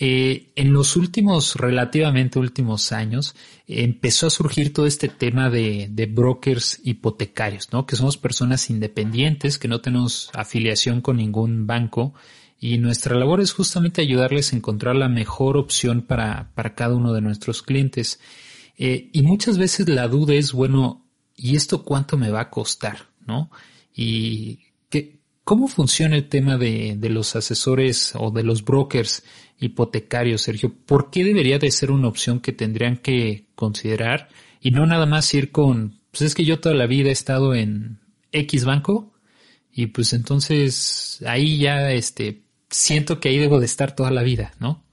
eh, 0.03 0.51
en 0.57 0.73
los 0.73 0.97
últimos, 0.97 1.57
relativamente 1.57 2.39
últimos 2.39 2.91
años, 2.91 3.37
empezó 3.69 4.27
a 4.27 4.31
surgir 4.31 4.73
todo 4.73 4.87
este 4.87 5.09
tema 5.09 5.51
de, 5.51 5.89
de, 5.91 6.07
brokers 6.07 6.81
hipotecarios, 6.83 7.71
¿no? 7.71 7.85
Que 7.85 7.97
somos 7.97 8.17
personas 8.17 8.71
independientes, 8.71 9.59
que 9.59 9.69
no 9.69 9.83
tenemos 9.83 10.31
afiliación 10.33 11.03
con 11.03 11.19
ningún 11.19 11.67
banco 11.67 12.15
y 12.61 12.77
nuestra 12.77 13.17
labor 13.17 13.41
es 13.41 13.53
justamente 13.53 14.03
ayudarles 14.03 14.53
a 14.53 14.57
encontrar 14.57 14.95
la 14.95 15.09
mejor 15.09 15.57
opción 15.57 16.03
para, 16.03 16.53
para 16.55 16.75
cada 16.75 16.95
uno 16.95 17.15
de 17.15 17.23
nuestros 17.23 17.63
clientes. 17.63 18.21
Eh, 18.77 19.09
y 19.13 19.23
muchas 19.23 19.57
veces 19.57 19.89
la 19.89 20.09
duda 20.09 20.35
es, 20.35 20.53
bueno, 20.53 21.07
¿y 21.35 21.57
esto 21.57 21.83
cuánto 21.85 22.19
me 22.19 22.31
va 22.31 22.41
a 22.41 22.51
costar? 22.51 23.09
¿No? 23.27 23.51
Y 23.95 24.57
¿qué, 24.57 24.70
¿cómo 25.51 25.67
funciona 25.67 26.15
el 26.15 26.29
tema 26.29 26.57
de, 26.57 26.95
de 26.97 27.09
los 27.09 27.35
asesores 27.35 28.13
o 28.17 28.31
de 28.31 28.45
los 28.45 28.65
brokers 28.65 29.25
hipotecario, 29.59 30.39
Sergio, 30.39 30.73
¿por 30.87 31.11
qué 31.11 31.25
debería 31.25 31.59
de 31.59 31.73
ser 31.73 31.91
una 31.91 32.07
opción 32.07 32.39
que 32.39 32.53
tendrían 32.53 32.99
que 32.99 33.49
considerar 33.57 34.29
y 34.61 34.71
no 34.71 34.87
nada 34.87 35.07
más 35.07 35.35
ir 35.35 35.51
con, 35.51 36.03
pues 36.13 36.23
es 36.23 36.37
que 36.37 36.45
yo 36.45 36.61
toda 36.61 36.77
la 36.77 36.87
vida 36.87 37.09
he 37.09 37.13
estado 37.13 37.53
en 37.57 37.99
X 38.31 38.65
banco 38.65 39.13
y 39.73 39.89
pues 39.89 40.13
entonces 40.13 41.19
ahí 41.27 41.59
ya 41.59 41.91
este 41.91 42.45
siento 42.71 43.19
que 43.19 43.31
ahí 43.31 43.39
debo 43.39 43.59
de 43.59 43.67
estar 43.67 43.97
toda 43.97 44.13
la 44.13 44.23
vida, 44.23 44.53
¿no? 44.61 44.85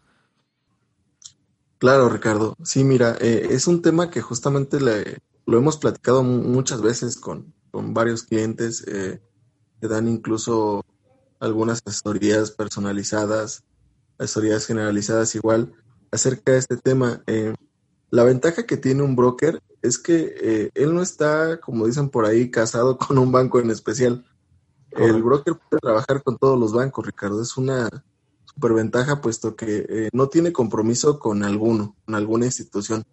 Claro, 1.78 2.10
Ricardo. 2.10 2.56
Sí, 2.64 2.84
mira, 2.84 3.16
eh, 3.22 3.50
es 3.52 3.68
un 3.68 3.84
tema 3.84 4.10
que 4.10 4.22
justamente 4.22 4.80
lo 4.80 5.58
hemos 5.60 5.78
platicado 5.78 6.24
muchas 6.24 6.82
veces 6.82 7.16
con, 7.16 7.54
con 7.70 7.94
varios 7.94 8.24
clientes, 8.24 8.84
eh, 8.88 9.22
que 9.80 9.88
dan 9.88 10.08
incluso 10.08 10.84
algunas 11.40 11.82
asesorías 11.86 12.52
personalizadas 12.52 13.64
asesorías 14.18 14.66
generalizadas 14.66 15.36
igual 15.36 15.74
acerca 16.12 16.54
de 16.54 16.60
este 16.60 16.78
tema. 16.78 17.22
Eh, 17.28 17.54
la 18.10 18.24
ventaja 18.24 18.66
que 18.66 18.78
tiene 18.78 19.04
un 19.04 19.16
broker 19.16 19.62
es 19.82 19.98
que 19.98 20.36
eh, 20.42 20.72
él 20.74 20.94
no 20.94 21.02
está, 21.02 21.60
como 21.60 21.86
dicen 21.86 22.10
por 22.10 22.26
ahí, 22.26 22.50
casado 22.50 22.98
con 23.08 23.18
un 23.18 23.32
banco 23.32 23.60
en 23.60 23.72
especial. 23.72 24.26
El 24.92 25.22
broker 25.22 25.56
puede 25.56 25.80
trabajar 25.82 26.24
con 26.24 26.38
todos 26.38 26.60
los 26.60 26.74
bancos, 26.74 27.06
Ricardo. 27.06 27.42
Es 27.42 27.56
una 27.58 27.88
superventaja 28.46 29.22
puesto 29.22 29.56
que 29.56 29.86
eh, 29.88 30.10
no 30.12 30.30
tiene 30.30 30.52
compromiso 30.52 31.20
con 31.20 31.44
alguno, 31.44 31.96
con 32.06 32.16
alguna 32.16 32.46
institución. 32.46 33.04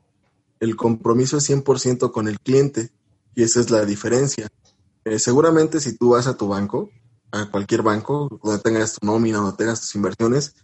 El 0.61 0.77
compromiso 0.77 1.37
es 1.37 1.51
100% 1.51 2.11
con 2.11 2.29
el 2.29 2.41
cliente 2.41 2.91
y 3.35 3.43
esa 3.43 3.61
es 3.61 3.71
la 3.71 3.85
diferencia. 3.85 4.49
Seguramente 5.19 5.81
si 5.81 5.97
tú 5.97 6.11
vas 6.11 6.27
a 6.27 6.37
tu 6.37 6.49
banco, 6.49 6.91
a 7.31 7.51
cualquier 7.51 7.83
banco, 7.83 8.41
donde 8.43 8.63
tengas 8.63 8.95
tu 8.95 9.07
nómina, 9.07 9.39
donde 9.39 9.57
tengas 9.57 9.81
tus 9.81 9.95
inversiones, 9.95 10.55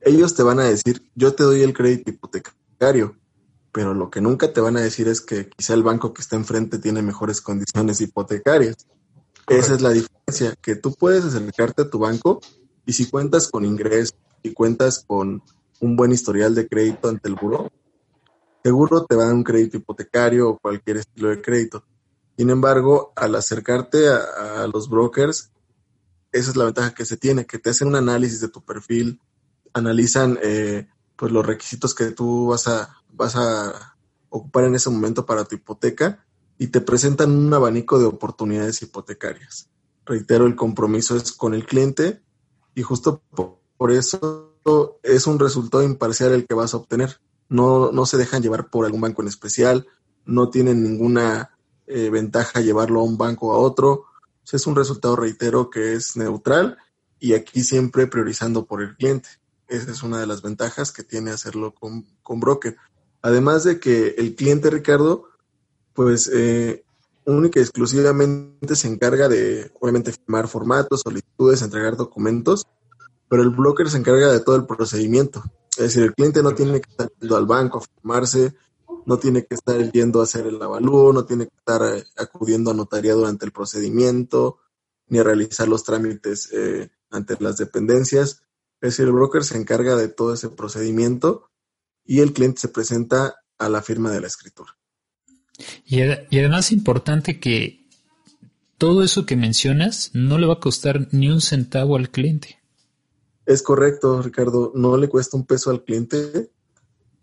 ellos 0.00 0.34
te 0.34 0.42
van 0.42 0.60
a 0.60 0.64
decir, 0.64 1.02
yo 1.14 1.34
te 1.34 1.44
doy 1.44 1.62
el 1.62 1.72
crédito 1.72 2.10
hipotecario, 2.10 3.16
pero 3.72 3.94
lo 3.94 4.10
que 4.10 4.20
nunca 4.20 4.52
te 4.52 4.60
van 4.60 4.76
a 4.76 4.80
decir 4.80 5.08
es 5.08 5.20
que 5.20 5.48
quizá 5.48 5.74
el 5.74 5.82
banco 5.82 6.12
que 6.12 6.22
está 6.22 6.36
enfrente 6.36 6.78
tiene 6.78 7.02
mejores 7.02 7.40
condiciones 7.40 8.00
hipotecarias. 8.00 8.76
Esa 9.48 9.74
es 9.74 9.80
la 9.80 9.90
diferencia, 9.90 10.54
que 10.60 10.76
tú 10.76 10.94
puedes 10.94 11.24
acercarte 11.24 11.82
a 11.82 11.90
tu 11.90 11.98
banco 11.98 12.40
y 12.86 12.92
si 12.92 13.06
cuentas 13.10 13.48
con 13.48 13.64
ingresos 13.64 14.16
y 14.42 14.52
cuentas 14.52 15.04
con 15.06 15.42
un 15.80 15.96
buen 15.96 16.12
historial 16.12 16.54
de 16.54 16.68
crédito 16.68 17.08
ante 17.08 17.28
el 17.28 17.34
buró, 17.34 17.70
seguro 18.62 19.04
te 19.04 19.16
va 19.16 19.24
a 19.24 19.26
dar 19.26 19.34
un 19.34 19.44
crédito 19.44 19.76
hipotecario 19.76 20.50
o 20.50 20.58
cualquier 20.58 20.98
estilo 20.98 21.30
de 21.30 21.40
crédito. 21.40 21.84
Sin 22.36 22.50
embargo, 22.50 23.12
al 23.16 23.34
acercarte 23.34 24.08
a, 24.08 24.66
los 24.72 24.88
brokers, 24.88 25.50
esa 26.32 26.50
es 26.50 26.56
la 26.56 26.64
ventaja 26.64 26.94
que 26.94 27.04
se 27.04 27.16
tiene, 27.16 27.46
que 27.46 27.58
te 27.58 27.70
hacen 27.70 27.88
un 27.88 27.96
análisis 27.96 28.40
de 28.40 28.48
tu 28.48 28.64
perfil, 28.64 29.20
analizan 29.74 30.38
eh, 30.42 30.88
pues 31.16 31.30
los 31.30 31.44
requisitos 31.44 31.94
que 31.94 32.10
tú 32.10 32.48
vas 32.48 32.66
a, 32.68 32.96
vas 33.12 33.36
a 33.36 33.96
ocupar 34.28 34.64
en 34.64 34.74
ese 34.74 34.90
momento 34.90 35.26
para 35.26 35.44
tu 35.44 35.54
hipoteca 35.54 36.24
y 36.58 36.68
te 36.68 36.80
presentan 36.80 37.32
un 37.32 37.52
abanico 37.52 37.98
de 37.98 38.06
oportunidades 38.06 38.82
hipotecarias. 38.82 39.68
Reitero, 40.04 40.46
el 40.46 40.56
compromiso 40.56 41.16
es 41.16 41.32
con 41.32 41.54
el 41.54 41.66
cliente 41.66 42.22
y 42.74 42.82
justo 42.82 43.22
por, 43.30 43.92
eso 43.92 44.56
es 45.02 45.26
un 45.26 45.38
resultado 45.38 45.82
imparcial 45.82 46.32
el 46.32 46.46
que 46.46 46.54
vas 46.54 46.72
a 46.72 46.78
obtener. 46.78 47.20
No, 47.48 47.92
no 47.92 48.06
se 48.06 48.16
dejan 48.16 48.42
llevar 48.42 48.70
por 48.70 48.86
algún 48.86 49.00
banco 49.00 49.22
en 49.22 49.28
especial, 49.28 49.86
no 50.24 50.50
tienen 50.50 50.82
ninguna 50.82 51.58
eh, 51.86 52.10
ventaja 52.10 52.60
llevarlo 52.60 53.00
a 53.00 53.04
un 53.04 53.18
banco 53.18 53.52
a 53.52 53.58
otro. 53.58 54.04
es 54.50 54.66
un 54.66 54.76
resultado, 54.76 55.16
reitero, 55.16 55.70
que 55.70 55.94
es 55.94 56.16
neutral 56.16 56.78
y 57.18 57.34
aquí 57.34 57.62
siempre 57.62 58.06
priorizando 58.06 58.66
por 58.66 58.82
el 58.82 58.96
cliente. 58.96 59.28
Esa 59.68 59.90
es 59.90 60.02
una 60.02 60.18
de 60.18 60.26
las 60.26 60.42
ventajas 60.42 60.92
que 60.92 61.04
tiene 61.04 61.30
hacerlo 61.30 61.72
con, 61.72 62.04
broker. 62.40 62.76
Además 63.22 63.64
de 63.64 63.78
que 63.78 64.14
el 64.18 64.34
cliente, 64.34 64.70
Ricardo, 64.70 65.28
pues 65.94 66.30
eh, 66.32 66.84
única 67.24 67.60
y 67.60 67.62
exclusivamente 67.62 68.74
se 68.74 68.88
encarga 68.88 69.28
de, 69.28 69.70
obviamente, 69.80 70.12
firmar 70.12 70.48
formatos, 70.48 71.02
solicitudes, 71.02 71.62
entregar 71.62 71.96
documentos, 71.96 72.66
pero 73.28 73.42
el 73.42 73.50
broker 73.50 73.88
se 73.88 73.98
encarga 73.98 74.32
de 74.32 74.40
todo 74.40 74.56
el 74.56 74.66
procedimiento. 74.66 75.42
Es 75.70 75.84
decir, 75.84 76.02
el 76.02 76.14
cliente 76.14 76.42
no 76.42 76.54
tiene 76.54 76.80
que 76.80 76.90
estar 76.90 77.10
yendo 77.20 77.36
al 77.36 77.46
banco 77.46 77.78
a 77.78 77.80
formarse, 77.80 78.54
no 79.06 79.18
tiene 79.18 79.44
que 79.44 79.54
estar 79.54 79.90
yendo 79.92 80.20
a 80.20 80.24
hacer 80.24 80.46
el 80.46 80.60
avalúo, 80.60 81.12
no 81.12 81.24
tiene 81.24 81.46
que 81.46 81.56
estar 81.56 81.82
eh, 81.96 82.04
acudiendo 82.16 82.70
a 82.70 82.74
notaría 82.74 83.14
durante 83.14 83.44
el 83.44 83.52
procedimiento, 83.52 84.58
ni 85.08 85.18
a 85.18 85.24
realizar 85.24 85.68
los 85.68 85.84
trámites 85.84 86.50
eh, 86.52 86.90
ante 87.10 87.36
las 87.40 87.56
dependencias. 87.56 88.42
Es 88.80 88.96
decir, 88.96 89.06
el 89.06 89.12
broker 89.12 89.44
se 89.44 89.58
encarga 89.58 89.96
de 89.96 90.08
todo 90.08 90.34
ese 90.34 90.48
procedimiento 90.48 91.50
y 92.04 92.20
el 92.20 92.32
cliente 92.32 92.60
se 92.60 92.68
presenta 92.68 93.36
a 93.58 93.68
la 93.68 93.82
firma 93.82 94.10
de 94.10 94.20
la 94.20 94.26
escritura. 94.26 94.76
Y, 95.84 96.00
además 96.02 96.66
es 96.66 96.72
importante 96.72 97.38
que 97.38 97.86
todo 98.78 99.02
eso 99.02 99.26
que 99.26 99.36
mencionas 99.36 100.10
no 100.12 100.38
le 100.38 100.46
va 100.46 100.54
a 100.54 100.60
costar 100.60 101.08
ni 101.12 101.28
un 101.28 101.40
centavo 101.40 101.96
al 101.96 102.10
cliente. 102.10 102.60
Es 103.46 103.62
correcto, 103.62 104.22
Ricardo. 104.22 104.72
No 104.74 104.96
le 104.96 105.08
cuesta 105.08 105.36
un 105.36 105.46
peso 105.46 105.70
al 105.70 105.84
cliente 105.84 106.50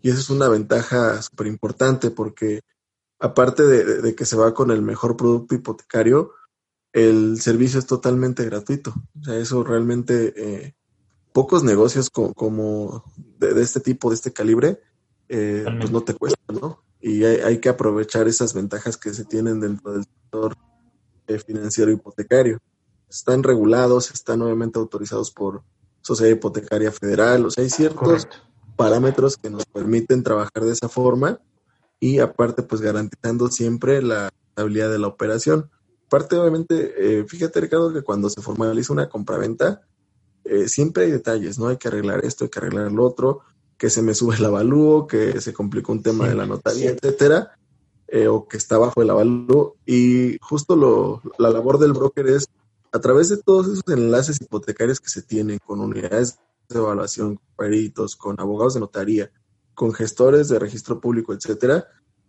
y 0.02 0.10
esa 0.10 0.20
es 0.20 0.30
una 0.30 0.48
ventaja 0.48 1.20
súper 1.22 1.46
importante 1.46 2.10
porque 2.10 2.60
aparte 3.18 3.64
de, 3.64 4.14
que 4.14 4.24
se 4.24 4.36
va 4.36 4.54
con 4.54 4.70
el 4.70 4.82
mejor 4.82 5.16
producto 5.16 5.54
hipotecario, 5.54 6.32
el 6.92 7.40
servicio 7.40 7.78
es 7.78 7.86
totalmente 7.86 8.44
gratuito. 8.44 8.94
O 9.20 9.24
sea, 9.24 9.36
eso 9.36 9.62
realmente 9.62 10.32
eh, 10.36 10.74
pocos 11.32 11.62
negocios 11.62 12.08
como 12.10 13.04
de, 13.38 13.60
este 13.60 13.80
tipo, 13.80 14.08
de 14.08 14.14
este 14.14 14.32
calibre, 14.32 14.80
eh, 15.28 15.64
pues 15.78 15.90
no 15.90 16.02
te 16.02 16.14
cuesta, 16.14 16.40
¿no? 16.48 16.82
Y 17.02 17.24
hay, 17.24 17.58
que 17.60 17.68
aprovechar 17.68 18.28
esas 18.28 18.52
ventajas 18.52 18.96
que 18.96 19.14
se 19.14 19.24
tienen 19.24 19.60
dentro 19.60 19.92
del 19.92 20.04
sector 20.04 20.56
eh, 21.26 21.38
financiero 21.38 21.90
hipotecario. 21.90 22.58
Están 23.08 23.42
regulados, 23.42 24.10
están 24.10 24.42
obviamente 24.42 24.78
autorizados 24.78 25.30
por 25.30 25.62
Sociedad 26.02 26.32
Hipotecaria 26.32 26.92
Federal, 26.92 27.46
o 27.46 27.50
sea, 27.50 27.64
hay 27.64 27.70
ciertos 27.70 28.28
parámetros 28.80 29.36
que 29.36 29.50
nos 29.50 29.66
permiten 29.66 30.22
trabajar 30.22 30.64
de 30.64 30.72
esa 30.72 30.88
forma 30.88 31.38
y 32.00 32.18
aparte 32.18 32.62
pues 32.62 32.80
garantizando 32.80 33.48
siempre 33.48 34.00
la 34.00 34.30
estabilidad 34.48 34.90
de 34.90 34.98
la 34.98 35.08
operación. 35.08 35.68
Aparte 36.06 36.36
obviamente, 36.36 36.94
eh, 36.96 37.26
fíjate 37.28 37.60
Ricardo 37.60 37.92
que 37.92 38.00
cuando 38.00 38.30
se 38.30 38.40
formaliza 38.40 38.94
una 38.94 39.10
compraventa, 39.10 39.82
eh, 40.44 40.66
siempre 40.66 41.04
hay 41.04 41.10
detalles, 41.10 41.58
¿no? 41.58 41.68
Hay 41.68 41.76
que 41.76 41.88
arreglar 41.88 42.24
esto, 42.24 42.44
hay 42.44 42.48
que 42.50 42.58
arreglar 42.58 42.90
lo 42.90 43.04
otro, 43.04 43.40
que 43.76 43.90
se 43.90 44.00
me 44.00 44.14
sube 44.14 44.36
el 44.36 44.46
avalúo, 44.46 45.06
que 45.06 45.42
se 45.42 45.52
complicó 45.52 45.92
un 45.92 46.02
tema 46.02 46.26
de 46.26 46.34
la 46.34 46.46
notaría, 46.46 46.88
etcétera, 46.88 47.58
eh, 48.08 48.28
o 48.28 48.48
que 48.48 48.56
está 48.56 48.78
bajo 48.78 49.02
el 49.02 49.10
avalúo. 49.10 49.76
Y 49.84 50.38
justo 50.40 50.74
lo, 50.74 51.20
la 51.38 51.50
labor 51.50 51.78
del 51.78 51.92
broker 51.92 52.28
es, 52.28 52.48
a 52.92 52.98
través 52.98 53.28
de 53.28 53.36
todos 53.36 53.68
esos 53.68 53.86
enlaces 53.88 54.40
hipotecarios 54.40 55.00
que 55.00 55.10
se 55.10 55.20
tienen 55.20 55.58
con 55.58 55.80
unidades 55.80 56.38
de 56.70 56.80
evaluación, 56.80 57.36
con 57.36 57.44
peritos, 57.56 58.16
con 58.16 58.40
abogados 58.40 58.74
de 58.74 58.80
notaría, 58.80 59.30
con 59.74 59.92
gestores 59.92 60.48
de 60.48 60.58
registro 60.58 61.00
público, 61.00 61.32
etcétera, 61.32 61.86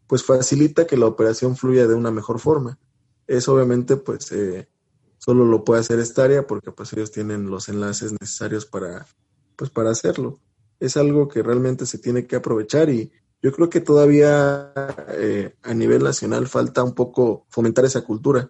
pues 0.07 0.23
facilita 0.23 0.85
que 0.85 0.97
la 0.97 1.05
operación 1.05 1.55
fluya 1.55 1.87
de 1.87 1.95
una 1.95 2.11
mejor 2.11 2.39
forma. 2.39 2.77
Eso 3.27 3.53
obviamente, 3.53 3.97
pues, 3.97 4.31
eh, 4.31 4.67
solo 5.17 5.45
lo 5.45 5.63
puede 5.63 5.81
hacer 5.81 5.99
esta 5.99 6.23
área 6.23 6.45
porque 6.45 6.71
pues 6.71 6.91
ellos 6.93 7.11
tienen 7.11 7.49
los 7.49 7.69
enlaces 7.69 8.11
necesarios 8.11 8.65
para, 8.65 9.05
pues, 9.55 9.69
para 9.69 9.91
hacerlo. 9.91 10.39
Es 10.79 10.97
algo 10.97 11.27
que 11.27 11.43
realmente 11.43 11.85
se 11.85 11.97
tiene 11.97 12.25
que 12.25 12.35
aprovechar 12.35 12.89
y 12.89 13.11
yo 13.41 13.51
creo 13.51 13.69
que 13.69 13.81
todavía 13.81 14.73
eh, 15.09 15.55
a 15.63 15.73
nivel 15.73 16.03
nacional 16.03 16.47
falta 16.47 16.83
un 16.83 16.93
poco 16.93 17.45
fomentar 17.49 17.85
esa 17.85 18.01
cultura. 18.01 18.49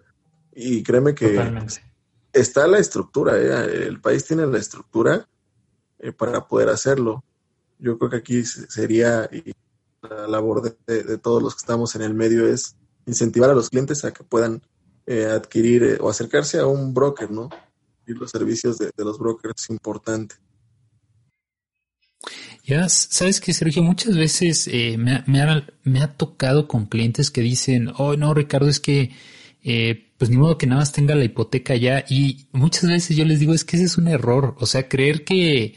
Y 0.54 0.82
créeme 0.82 1.14
que 1.14 1.40
está 2.32 2.66
la 2.66 2.78
estructura, 2.78 3.38
¿eh? 3.38 3.86
el 3.86 4.00
país 4.00 4.24
tiene 4.24 4.46
la 4.46 4.58
estructura 4.58 5.28
eh, 6.02 6.12
para 6.12 6.46
poder 6.46 6.68
hacerlo. 6.68 7.24
Yo 7.78 7.96
creo 7.96 8.10
que 8.10 8.16
aquí 8.16 8.44
sería 8.44 9.28
y 9.32 9.54
la 10.02 10.26
labor 10.26 10.76
de, 10.86 11.18
todos 11.18 11.42
los 11.42 11.54
que 11.54 11.60
estamos 11.60 11.94
en 11.94 12.02
el 12.02 12.12
medio 12.12 12.46
es 12.46 12.74
incentivar 13.06 13.50
a 13.50 13.54
los 13.54 13.70
clientes 13.70 14.04
a 14.04 14.12
que 14.12 14.24
puedan 14.24 14.62
eh, 15.06 15.26
adquirir 15.26 15.82
eh, 15.84 15.98
o 16.00 16.10
acercarse 16.10 16.58
a 16.58 16.66
un 16.66 16.92
broker, 16.92 17.30
¿no? 17.30 17.48
Y 18.06 18.14
los 18.14 18.30
servicios 18.30 18.78
de, 18.78 18.90
los 18.96 19.18
brokers 19.18 19.62
es 19.62 19.70
importante. 19.70 20.34
Ya, 22.64 22.88
sabes 22.88 23.40
que 23.40 23.52
Sergio, 23.52 23.82
muchas 23.82 24.16
veces 24.16 24.68
eh, 24.68 24.96
me, 24.98 25.14
ha, 25.40 25.64
me, 25.84 26.00
ha, 26.00 26.16
tocado 26.16 26.68
con 26.68 26.86
clientes 26.86 27.30
que 27.30 27.40
dicen, 27.40 27.92
oh 27.96 28.16
no, 28.16 28.34
Ricardo, 28.34 28.68
es 28.68 28.80
que 28.80 29.12
pues 30.22 30.30
ni 30.30 30.36
modo 30.36 30.56
que 30.56 30.68
nada 30.68 30.82
más 30.82 30.92
tenga 30.92 31.16
la 31.16 31.24
hipoteca 31.24 31.74
ya. 31.74 32.04
Y 32.08 32.46
muchas 32.52 32.88
veces 32.88 33.16
yo 33.16 33.24
les 33.24 33.40
digo, 33.40 33.54
es 33.54 33.64
que 33.64 33.74
ese 33.74 33.86
es 33.86 33.98
un 33.98 34.06
error. 34.06 34.54
O 34.60 34.66
sea, 34.66 34.88
creer 34.88 35.24
que 35.24 35.74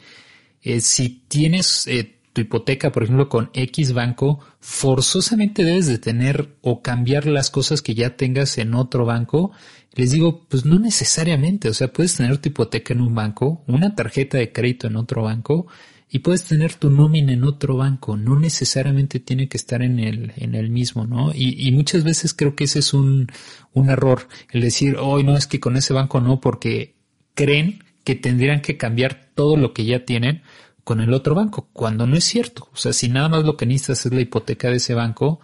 si 0.81 1.23
tienes 1.27 1.89
tu 2.31 2.41
hipoteca, 2.41 2.91
por 2.91 3.01
ejemplo, 3.01 3.27
con 3.27 3.49
X 3.53 3.93
banco, 3.93 4.39
forzosamente 4.59 5.63
debes 5.63 5.87
de 5.87 5.97
tener 5.97 6.57
o 6.61 6.83
cambiar 6.83 7.25
las 7.25 7.49
cosas 7.49 7.81
que 7.81 7.95
ya 7.95 8.17
tengas 8.17 8.59
en 8.59 8.75
otro 8.75 9.03
banco. 9.03 9.51
Les 9.95 10.11
digo, 10.11 10.45
pues 10.47 10.63
no 10.63 10.77
necesariamente, 10.77 11.67
o 11.67 11.73
sea, 11.73 11.91
puedes 11.91 12.13
tener 12.13 12.37
tu 12.37 12.49
hipoteca 12.49 12.93
en 12.93 13.01
un 13.01 13.15
banco, 13.15 13.63
una 13.65 13.95
tarjeta 13.95 14.37
de 14.37 14.51
crédito 14.51 14.85
en 14.85 14.97
otro 14.97 15.23
banco 15.23 15.65
y 16.09 16.19
puedes 16.19 16.45
tener 16.45 16.75
tu 16.75 16.89
nómina 16.89 17.33
en 17.33 17.43
otro 17.43 17.77
banco, 17.77 18.15
no 18.15 18.39
necesariamente 18.39 19.19
tiene 19.19 19.47
que 19.47 19.57
estar 19.57 19.81
en 19.81 19.99
el, 19.99 20.33
en 20.37 20.55
el 20.55 20.69
mismo, 20.69 21.05
¿no? 21.05 21.31
Y, 21.33 21.67
y 21.67 21.71
muchas 21.71 22.03
veces 22.03 22.33
creo 22.33 22.55
que 22.55 22.65
ese 22.65 22.79
es 22.79 22.93
un, 22.93 23.27
un 23.73 23.89
error, 23.89 24.27
el 24.51 24.61
decir, 24.61 24.97
hoy 24.99 25.23
no 25.23 25.35
es 25.35 25.47
que 25.47 25.59
con 25.59 25.77
ese 25.77 25.93
banco 25.93 26.21
no, 26.21 26.39
porque 26.39 26.95
creen 27.33 27.83
que 28.03 28.15
tendrían 28.15 28.61
que 28.61 28.77
cambiar 28.77 29.29
todo 29.35 29.57
lo 29.57 29.73
que 29.73 29.85
ya 29.85 30.05
tienen 30.05 30.43
con 30.83 31.01
el 31.01 31.13
otro 31.13 31.35
banco, 31.35 31.69
cuando 31.73 32.05
no 32.05 32.15
es 32.15 32.23
cierto. 32.23 32.69
O 32.71 32.77
sea, 32.77 32.93
si 32.93 33.09
nada 33.09 33.27
más 33.27 33.43
lo 33.43 33.57
que 33.57 33.65
necesitas 33.65 34.05
es 34.05 34.13
la 34.13 34.21
hipoteca 34.21 34.69
de 34.69 34.77
ese 34.77 34.93
banco, 34.93 35.41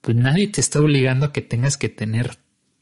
pues 0.00 0.16
nadie 0.16 0.48
te 0.48 0.60
está 0.60 0.80
obligando 0.80 1.26
a 1.26 1.32
que 1.32 1.40
tengas 1.40 1.78
que 1.78 1.88
tener 1.88 2.36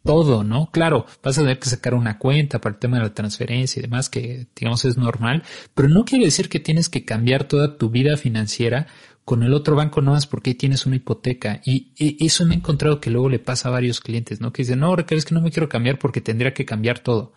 todo, 0.04 0.44
¿no? 0.44 0.70
Claro, 0.70 1.06
vas 1.22 1.38
a 1.38 1.42
tener 1.42 1.58
que 1.58 1.68
sacar 1.68 1.94
una 1.94 2.18
cuenta 2.18 2.60
para 2.60 2.74
el 2.74 2.80
tema 2.80 2.98
de 2.98 3.04
la 3.04 3.14
transferencia 3.14 3.80
y 3.80 3.82
demás, 3.82 4.10
que 4.10 4.46
digamos 4.56 4.84
es 4.84 4.96
normal, 4.96 5.42
pero 5.74 5.88
no 5.88 6.04
quiere 6.04 6.24
decir 6.24 6.48
que 6.48 6.60
tienes 6.60 6.88
que 6.88 7.04
cambiar 7.04 7.44
toda 7.44 7.76
tu 7.78 7.90
vida 7.90 8.16
financiera 8.16 8.86
con 9.24 9.42
el 9.42 9.54
otro 9.54 9.76
banco 9.76 10.00
no 10.00 10.12
más 10.12 10.26
porque 10.26 10.54
tienes 10.54 10.86
una 10.86 10.96
hipoteca. 10.96 11.60
Y, 11.64 11.92
eso 12.24 12.44
me 12.44 12.54
he 12.54 12.58
encontrado 12.58 13.00
que 13.00 13.10
luego 13.10 13.28
le 13.28 13.38
pasa 13.38 13.68
a 13.68 13.72
varios 13.72 14.00
clientes, 14.00 14.40
¿no? 14.40 14.52
Que 14.52 14.62
dicen, 14.62 14.80
no, 14.80 14.94
Raquel, 14.96 15.18
es 15.18 15.24
que 15.24 15.34
no 15.34 15.40
me 15.40 15.50
quiero 15.50 15.68
cambiar 15.68 15.98
porque 15.98 16.20
tendría 16.20 16.54
que 16.54 16.64
cambiar 16.64 16.98
todo. 16.98 17.32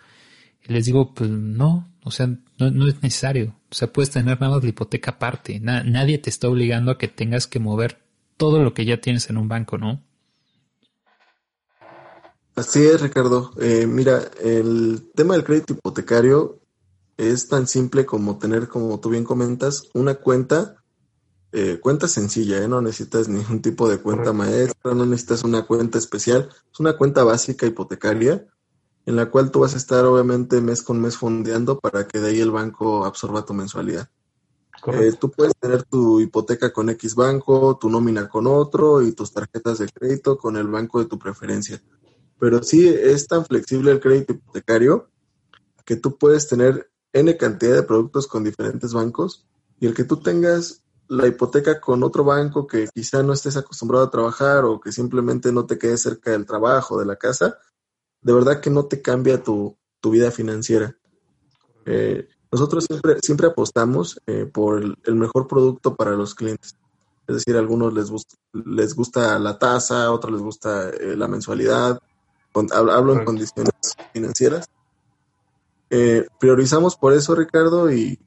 Y 0.67 0.73
les 0.73 0.85
digo, 0.85 1.13
pues 1.13 1.29
no, 1.29 1.87
o 2.03 2.11
sea, 2.11 2.27
no, 2.57 2.87
es 2.87 3.01
necesario. 3.03 3.55
O 3.71 3.75
sea, 3.75 3.91
puedes 3.91 4.09
tener 4.09 4.39
nada 4.39 4.53
más 4.53 4.63
la 4.63 4.69
hipoteca 4.69 5.11
aparte. 5.11 5.59
nadie 5.59 6.17
te 6.17 6.29
está 6.29 6.49
obligando 6.49 6.91
a 6.91 6.97
que 6.97 7.07
tengas 7.07 7.47
que 7.47 7.59
mover 7.59 7.99
todo 8.37 8.63
lo 8.63 8.73
que 8.73 8.85
ya 8.85 8.97
tienes 8.97 9.29
en 9.29 9.37
un 9.37 9.47
banco, 9.47 9.77
¿no? 9.77 10.01
Así 12.55 12.85
es, 12.85 13.01
Ricardo. 13.01 13.51
Eh, 13.59 13.85
mira, 13.85 14.31
el 14.41 15.11
tema 15.13 15.33
del 15.33 15.43
crédito 15.43 15.73
hipotecario 15.73 16.59
es 17.17 17.47
tan 17.49 17.67
simple 17.67 18.05
como 18.05 18.37
tener, 18.37 18.69
como 18.69 18.99
tú 18.99 19.09
bien 19.09 19.25
comentas, 19.25 19.89
una 19.93 20.15
cuenta, 20.15 20.83
eh, 21.51 21.79
cuenta 21.81 22.07
sencilla, 22.07 22.61
¿eh? 22.61 22.67
no 22.67 22.81
necesitas 22.81 23.27
ningún 23.29 23.61
tipo 23.61 23.89
de 23.89 23.97
cuenta 23.97 24.31
maestra, 24.31 24.93
no 24.93 25.05
necesitas 25.05 25.43
una 25.43 25.65
cuenta 25.65 25.97
especial, 25.97 26.49
es 26.71 26.79
una 26.79 26.97
cuenta 26.97 27.23
básica 27.23 27.65
hipotecaria 27.65 28.47
en 29.05 29.15
la 29.15 29.29
cual 29.29 29.51
tú 29.51 29.59
vas 29.59 29.75
a 29.75 29.77
estar 29.77 30.03
obviamente 30.05 30.61
mes 30.61 30.81
con 30.81 30.99
mes 30.99 31.17
fondeando 31.17 31.79
para 31.79 32.07
que 32.07 32.19
de 32.19 32.29
ahí 32.29 32.39
el 32.39 32.51
banco 32.51 33.05
absorba 33.05 33.45
tu 33.45 33.53
mensualidad. 33.53 34.09
Eh, 34.87 35.13
tú 35.19 35.31
puedes 35.31 35.53
tener 35.59 35.83
tu 35.83 36.19
hipoteca 36.19 36.71
con 36.71 36.89
X 36.89 37.15
banco, 37.15 37.77
tu 37.79 37.89
nómina 37.89 38.27
con 38.27 38.45
otro 38.47 39.01
y 39.01 39.13
tus 39.13 39.31
tarjetas 39.31 39.79
de 39.79 39.87
crédito 39.89 40.37
con 40.37 40.57
el 40.57 40.67
banco 40.67 40.99
de 40.99 41.05
tu 41.05 41.17
preferencia. 41.17 41.81
Pero 42.39 42.61
sí 42.63 42.87
es 42.87 43.27
tan 43.27 43.45
flexible 43.45 43.91
el 43.91 43.99
crédito 43.99 44.33
hipotecario 44.33 45.09
que 45.85 45.95
tú 45.95 46.17
puedes 46.17 46.47
tener 46.47 46.89
N 47.13 47.37
cantidad 47.37 47.75
de 47.75 47.83
productos 47.83 48.27
con 48.27 48.43
diferentes 48.43 48.93
bancos 48.93 49.45
y 49.79 49.87
el 49.87 49.93
que 49.93 50.03
tú 50.03 50.17
tengas 50.17 50.83
la 51.07 51.27
hipoteca 51.27 51.79
con 51.79 52.03
otro 52.03 52.23
banco 52.23 52.65
que 52.67 52.87
quizá 52.93 53.21
no 53.23 53.33
estés 53.33 53.57
acostumbrado 53.57 54.05
a 54.05 54.11
trabajar 54.11 54.65
o 54.65 54.79
que 54.79 54.91
simplemente 54.91 55.51
no 55.51 55.65
te 55.65 55.77
quede 55.77 55.97
cerca 55.97 56.31
del 56.31 56.45
trabajo, 56.45 56.99
de 56.99 57.05
la 57.05 57.15
casa, 57.15 57.59
de 58.21 58.33
verdad 58.33 58.59
que 58.59 58.69
no 58.69 58.85
te 58.85 59.01
cambia 59.01 59.41
tu, 59.41 59.77
vida 60.03 60.29
financiera. 60.29 60.95
Eh, 61.85 62.27
nosotros 62.51 62.85
siempre, 62.85 63.17
siempre 63.23 63.47
apostamos 63.47 64.21
eh, 64.27 64.45
por 64.45 64.83
el, 64.83 65.15
mejor 65.15 65.47
producto 65.47 65.95
para 65.95 66.11
los 66.11 66.35
clientes. 66.35 66.75
Es 67.27 67.35
decir, 67.37 67.55
a 67.55 67.59
algunos 67.59 67.91
les, 67.91 68.11
gusta, 68.11 68.35
les 68.53 68.93
gusta 68.95 69.39
la 69.39 69.57
tasa, 69.57 70.05
a 70.05 70.11
otros 70.11 70.33
les 70.33 70.41
gusta 70.41 70.89
eh, 70.91 71.15
la 71.15 71.27
mensualidad. 71.27 71.99
Hablo 72.73 73.13
en 73.13 73.25
condiciones 73.25 73.73
financieras. 74.13 74.69
priorizamos 76.39 76.95
por 76.95 77.13
eso, 77.13 77.35
Ricardo, 77.35 77.91
y 77.91 78.19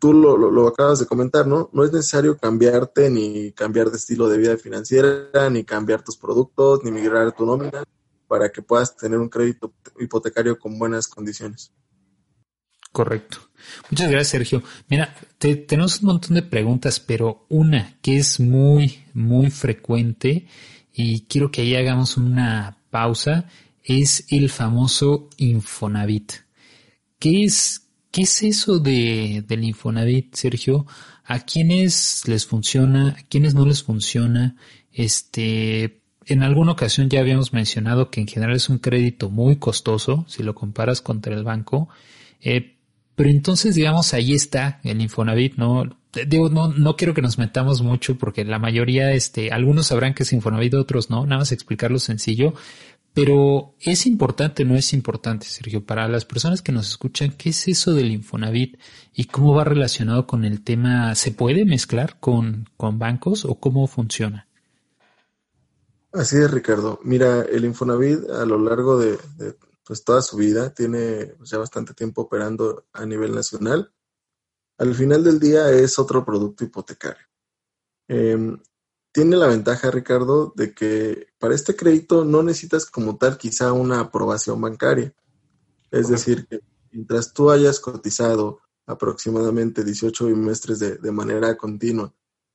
tú 0.00 0.12
lo, 0.12 0.36
lo, 0.36 0.66
acabas 0.66 0.98
de 0.98 1.06
comentar, 1.06 1.46
¿no? 1.46 1.70
No 1.72 1.84
es 1.84 1.92
necesario 1.92 2.36
cambiarte 2.36 3.10
ni 3.10 3.52
cambiar 3.52 3.90
de 3.90 3.98
estilo 3.98 4.28
de 4.28 4.38
vida 4.38 4.56
financiera, 4.56 5.50
ni 5.50 5.62
cambiar 5.62 6.02
tus 6.02 6.16
productos, 6.16 6.82
ni 6.82 6.90
migrar 6.90 7.32
tu 7.32 7.44
nómina 7.44 7.84
para 8.26 8.50
que 8.50 8.62
puedas 8.62 8.96
tener 8.96 9.18
un 9.18 9.28
crédito 9.28 9.72
hipotecario 9.98 10.58
con 10.58 10.78
buenas 10.78 11.06
condiciones. 11.06 11.72
Correcto. 12.92 13.38
Muchas 13.90 14.10
gracias, 14.10 14.28
Sergio. 14.28 14.62
Mira, 14.88 15.14
tenemos 15.38 16.00
un 16.00 16.06
montón 16.06 16.34
de 16.34 16.42
preguntas, 16.42 16.98
pero 16.98 17.44
una 17.48 17.98
que 18.00 18.18
es 18.18 18.40
muy, 18.40 19.04
muy 19.14 19.50
frecuente 19.50 20.48
y 20.92 21.26
quiero 21.26 21.50
que 21.50 21.62
ahí 21.62 21.76
hagamos 21.76 22.16
una 22.16 22.78
pausa 22.90 23.46
es 23.82 24.26
el 24.30 24.50
famoso 24.50 25.28
Infonavit. 25.36 26.32
¿Qué 27.18 27.44
es, 27.44 27.88
qué 28.10 28.22
es 28.22 28.42
eso 28.42 28.78
de, 28.78 29.44
del 29.46 29.64
Infonavit, 29.64 30.34
Sergio? 30.34 30.86
¿A 31.24 31.40
quiénes 31.40 32.22
les 32.26 32.46
funciona? 32.46 33.16
¿A 33.18 33.22
quiénes 33.28 33.54
no 33.54 33.64
les 33.66 33.82
funciona? 33.82 34.56
Este, 34.92 36.02
en 36.26 36.42
alguna 36.42 36.72
ocasión 36.72 37.08
ya 37.08 37.20
habíamos 37.20 37.52
mencionado 37.52 38.10
que 38.10 38.20
en 38.20 38.26
general 38.26 38.56
es 38.56 38.68
un 38.68 38.78
crédito 38.78 39.30
muy 39.30 39.56
costoso 39.56 40.24
si 40.28 40.42
lo 40.42 40.54
comparas 40.54 41.00
contra 41.00 41.34
el 41.34 41.44
banco, 41.44 41.88
eh, 42.40 42.76
Pero 43.14 43.30
entonces, 43.30 43.74
digamos, 43.74 44.14
ahí 44.14 44.32
está 44.32 44.80
el 44.82 45.00
Infonavit, 45.02 45.56
¿no? 45.56 45.84
Digo, 46.26 46.48
no, 46.48 46.68
no 46.68 46.96
quiero 46.96 47.14
que 47.14 47.22
nos 47.22 47.38
metamos 47.38 47.82
mucho 47.82 48.18
porque 48.18 48.44
la 48.44 48.58
mayoría, 48.58 49.12
este, 49.12 49.52
algunos 49.52 49.86
sabrán 49.86 50.14
que 50.14 50.24
es 50.24 50.32
Infonavit, 50.32 50.74
otros 50.74 51.08
no, 51.08 51.24
nada 51.24 51.40
más 51.40 51.52
explicarlo 51.52 51.98
sencillo. 51.98 52.54
Pero 53.12 53.74
es 53.80 54.06
importante, 54.06 54.64
no 54.64 54.76
es 54.76 54.92
importante, 54.92 55.46
Sergio, 55.46 55.84
para 55.84 56.06
las 56.06 56.24
personas 56.24 56.62
que 56.62 56.70
nos 56.70 56.88
escuchan, 56.88 57.32
¿qué 57.36 57.50
es 57.50 57.66
eso 57.66 57.92
del 57.92 58.12
Infonavit 58.12 58.78
y 59.14 59.24
cómo 59.24 59.54
va 59.54 59.64
relacionado 59.64 60.26
con 60.26 60.44
el 60.44 60.62
tema? 60.62 61.14
¿Se 61.16 61.32
puede 61.32 61.64
mezclar 61.64 62.20
con, 62.20 62.68
con 62.76 63.00
bancos 63.00 63.44
o 63.44 63.56
cómo 63.56 63.88
funciona? 63.88 64.46
Así 66.12 66.36
es, 66.36 66.50
Ricardo. 66.50 67.00
Mira, 67.02 67.42
el 67.42 67.64
Infonavit 67.64 68.30
a 68.30 68.44
lo 68.44 68.58
largo 68.58 68.98
de, 68.98 69.18
pues 69.84 70.04
toda 70.04 70.22
su 70.22 70.36
vida 70.36 70.72
tiene 70.72 71.34
ya 71.42 71.58
bastante 71.58 71.94
tiempo 71.94 72.22
operando 72.22 72.84
a 72.92 73.06
nivel 73.06 73.34
nacional. 73.34 73.92
Al 74.80 74.94
final 74.94 75.22
del 75.22 75.38
día 75.38 75.70
es 75.70 75.98
otro 75.98 76.24
producto 76.24 76.64
hipotecario. 76.64 77.22
Em, 78.08 78.58
tiene 79.12 79.36
la 79.36 79.46
ventaja, 79.46 79.90
Ricardo, 79.90 80.54
de 80.56 80.72
que 80.72 81.26
para 81.38 81.54
este 81.54 81.76
crédito 81.76 82.24
no 82.24 82.42
necesitas 82.42 82.86
como 82.86 83.18
tal 83.18 83.36
quizá 83.36 83.74
una 83.74 84.00
aprobación 84.00 84.58
bancaria. 84.58 85.14
Es 85.90 86.08
decir, 86.08 86.46
que 86.46 86.60
mientras 86.92 87.34
tú 87.34 87.50
hayas 87.50 87.78
cotizado 87.78 88.60
aproximadamente 88.86 89.84
18 89.84 90.26
bimestres 90.28 90.78
de, 90.78 91.12
manera 91.12 91.58
continua 91.58 92.14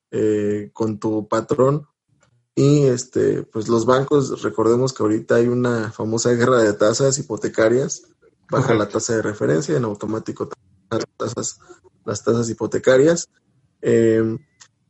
eh, 0.09 0.71
con 0.73 0.97
tu 0.99 1.27
patrón 1.27 1.87
y 2.55 2.85
este, 2.85 3.43
pues 3.43 3.67
los 3.67 3.85
bancos, 3.85 4.41
recordemos 4.41 4.93
que 4.93 5.03
ahorita 5.03 5.35
hay 5.35 5.47
una 5.47 5.91
famosa 5.91 6.31
guerra 6.31 6.63
de 6.63 6.73
tasas 6.73 7.19
hipotecarias, 7.19 8.07
baja 8.49 8.73
la 8.73 8.89
tasa 8.89 9.15
de 9.15 9.21
referencia, 9.21 9.77
en 9.77 9.83
automático 9.83 10.49
las 10.89 11.05
tasas, 11.17 11.59
las 12.05 12.23
tasas 12.23 12.49
hipotecarias. 12.49 13.27
Eh, 13.81 14.37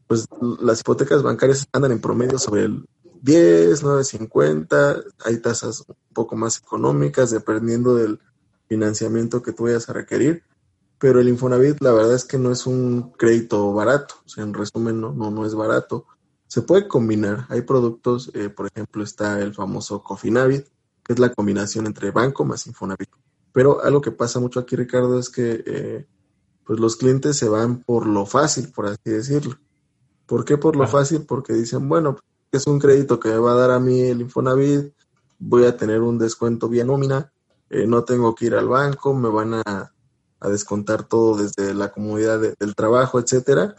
pues 0.08 0.28
las 0.62 0.82
hipotecas 0.82 1.24
bancarias 1.24 1.68
andan 1.74 1.92
en 1.92 2.02
promedio 2.02 2.38
sobre 2.38 2.66
el 2.66 2.86
10, 3.22 3.84
9.50, 3.84 5.04
hay 5.26 5.38
tasas 5.38 5.84
un 5.88 5.96
poco 6.14 6.36
más 6.36 6.60
económicas 6.60 7.32
dependiendo 7.32 7.96
del 7.96 8.20
financiamiento 8.68 9.42
que 9.42 9.52
tú 9.52 9.64
vayas 9.64 9.90
a 9.90 9.94
requerir, 9.94 10.44
pero 11.00 11.20
el 11.20 11.28
Infonavit 11.28 11.82
la 11.82 11.92
verdad 11.92 12.14
es 12.14 12.24
que 12.24 12.38
no 12.38 12.52
es 12.52 12.68
un 12.68 13.14
crédito 13.14 13.74
barato, 13.74 14.16
o 14.24 14.30
sea, 14.30 14.44
en 14.44 14.54
resumen 14.54 15.02
no, 15.02 15.12
no, 15.12 15.32
no 15.32 15.46
es 15.46 15.56
barato. 15.56 16.06
Se 16.48 16.62
puede 16.62 16.88
combinar, 16.88 17.48
hay 17.50 17.62
productos, 17.62 18.30
eh, 18.36 18.50
por 18.50 18.68
ejemplo 18.68 19.04
está 19.04 19.42
el 19.42 19.56
famoso 19.56 20.04
Cofinavit, 20.04 20.68
que 21.04 21.14
es 21.14 21.20
la 21.20 21.34
combinación 21.34 21.88
entre 21.88 22.12
banco 22.12 22.46
más 22.46 22.68
Infonavit. 22.68 23.10
Pero 23.52 23.84
algo 23.84 24.02
que 24.02 24.12
pasa 24.12 24.40
mucho 24.40 24.60
aquí, 24.60 24.76
Ricardo, 24.76 25.18
es 25.18 25.30
que 25.30 25.64
eh, 25.66 26.06
pues 26.66 26.80
los 26.80 26.96
clientes 26.96 27.38
se 27.38 27.48
van 27.48 27.84
por 27.84 28.08
lo 28.08 28.26
fácil, 28.26 28.72
por 28.72 28.88
así 28.88 29.00
decirlo. 29.06 29.58
¿Por 30.26 30.44
qué 30.44 30.58
por 30.58 30.76
lo 30.76 30.88
fácil? 30.88 31.26
Porque 31.26 31.54
dicen, 31.54 31.88
bueno, 31.88 32.18
es 32.52 32.68
un 32.68 32.80
crédito 32.80 33.20
que 33.20 33.30
me 33.30 33.38
va 33.38 33.52
a 33.52 33.56
dar 33.56 33.72
a 33.72 33.80
mí 33.80 34.02
el 34.02 34.22
Infonavit, 34.22 34.94
voy 35.38 35.66
a 35.66 35.78
tener 35.78 36.02
un 36.02 36.18
descuento 36.18 36.68
vía 36.68 36.84
nómina, 36.84 37.32
eh, 37.70 37.86
no 37.86 38.04
tengo 38.04 38.34
que 38.34 38.46
ir 38.46 38.56
al 38.56 38.68
banco, 38.68 39.14
me 39.14 39.30
van 39.30 39.56
a, 39.56 39.92
descontar 40.42 41.08
todo 41.08 41.38
desde 41.38 41.74
la 41.74 41.92
comodidad 41.92 42.40
del 42.40 42.76
trabajo, 42.76 43.20
etcétera. 43.20 43.76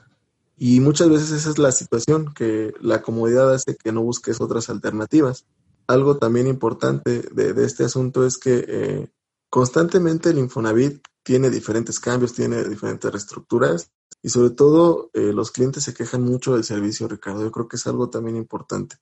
Y 0.58 0.80
muchas 0.80 1.08
veces 1.08 1.30
esa 1.30 1.50
es 1.50 1.58
la 1.58 1.70
situación, 1.70 2.34
que 2.34 2.72
la 2.80 3.02
comodidad 3.02 3.54
hace 3.54 3.76
que 3.76 3.92
no 3.92 4.02
busques 4.02 4.40
otras 4.40 4.68
alternativas. 4.68 5.44
Algo 5.86 6.16
también 6.16 6.48
importante 6.48 7.22
de, 7.32 7.64
este 7.64 7.84
asunto 7.84 8.26
es 8.26 8.36
que 8.36 8.64
eh, 8.66 9.08
constantemente 9.50 10.30
el 10.30 10.38
Infonavit 10.38 11.02
tiene 11.22 11.50
diferentes 11.50 11.98
cambios, 12.00 12.34
tiene 12.34 12.64
diferentes 12.64 13.10
reestructuras 13.10 13.90
y 14.22 14.28
sobre 14.28 14.50
todo, 14.50 15.10
eh, 15.14 15.32
los 15.32 15.52
clientes 15.52 15.84
se 15.84 15.94
quejan 15.94 16.22
mucho 16.22 16.54
del 16.54 16.64
servicio, 16.64 17.06
Ricardo. 17.06 17.42
Yo 17.42 17.52
creo 17.52 17.68
que 17.68 17.76
es 17.76 17.86
algo 17.86 18.10
también 18.10 18.36
importante. 18.36 18.96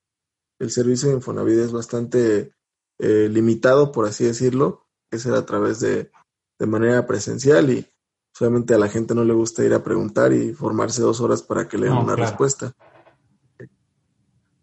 El 0.59 0.71
servicio 0.71 1.09
de 1.09 1.15
Infonavit 1.15 1.59
es 1.59 1.73
bastante 1.73 2.53
eh, 2.99 3.29
limitado, 3.31 3.91
por 3.91 4.07
así 4.07 4.25
decirlo, 4.25 4.87
que 5.11 5.19
ser 5.19 5.35
a 5.35 5.47
través 5.47 5.81
de, 5.81 6.11
de 6.59 6.67
manera 6.67 7.07
presencial 7.07 7.71
y 7.71 7.87
solamente 8.35 8.75
a 8.75 8.79
la 8.79 8.89
gente 8.89 9.15
no 9.15 9.25
le 9.25 9.33
gusta 9.33 9.65
ir 9.65 9.73
a 9.73 9.83
preguntar 9.83 10.33
y 10.33 10.53
formarse 10.53 11.01
dos 11.01 11.21
horas 11.21 11.43
para 11.43 11.69
que 11.69 11.79
le 11.79 11.87
den 11.87 11.97
una 11.97 12.17
respuesta. 12.17 12.75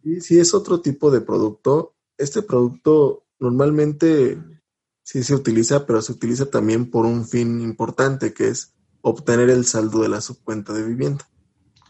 Y 0.04 0.22
si 0.22 0.39
es 0.39 0.54
otro 0.54 0.82
tipo 0.82 1.10
de 1.10 1.22
producto, 1.22 1.96
este 2.17 2.41
producto 2.44 3.26
normalmente 3.39 4.38
sí 5.12 5.24
se 5.24 5.36
utiliza, 5.36 5.86
pero 5.86 6.02
se 6.02 6.13
utiliza 6.13 6.45
también 6.45 6.89
por 6.89 7.06
un 7.06 7.28
fin 7.28 7.60
importante, 7.60 8.34
que 8.34 8.47
es 8.47 8.74
obtener 9.02 9.50
el 9.50 9.65
saldo 9.65 10.02
de 10.02 10.08
la 10.08 10.21
subcuenta 10.21 10.71
de 10.71 10.84
vivienda. 10.84 11.28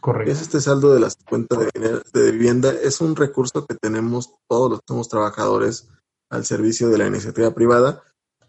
Correcto. 0.00 0.32
Es 0.32 0.42
este 0.42 0.60
saldo 0.60 0.92
de 0.92 0.98
la 0.98 1.08
subcuenta 1.08 1.56
de, 1.56 2.32
vivienda, 2.32 2.72
es 2.72 3.00
un 3.00 3.14
recurso 3.14 3.64
que 3.64 3.76
tenemos 3.76 4.34
todos 4.48 4.68
los 4.68 4.80
somos 4.88 5.08
trabajadores 5.08 5.88
al 6.30 6.44
servicio 6.44 6.88
de 6.88 6.98
la 6.98 7.06
iniciativa 7.06 7.54
privada, 7.54 8.02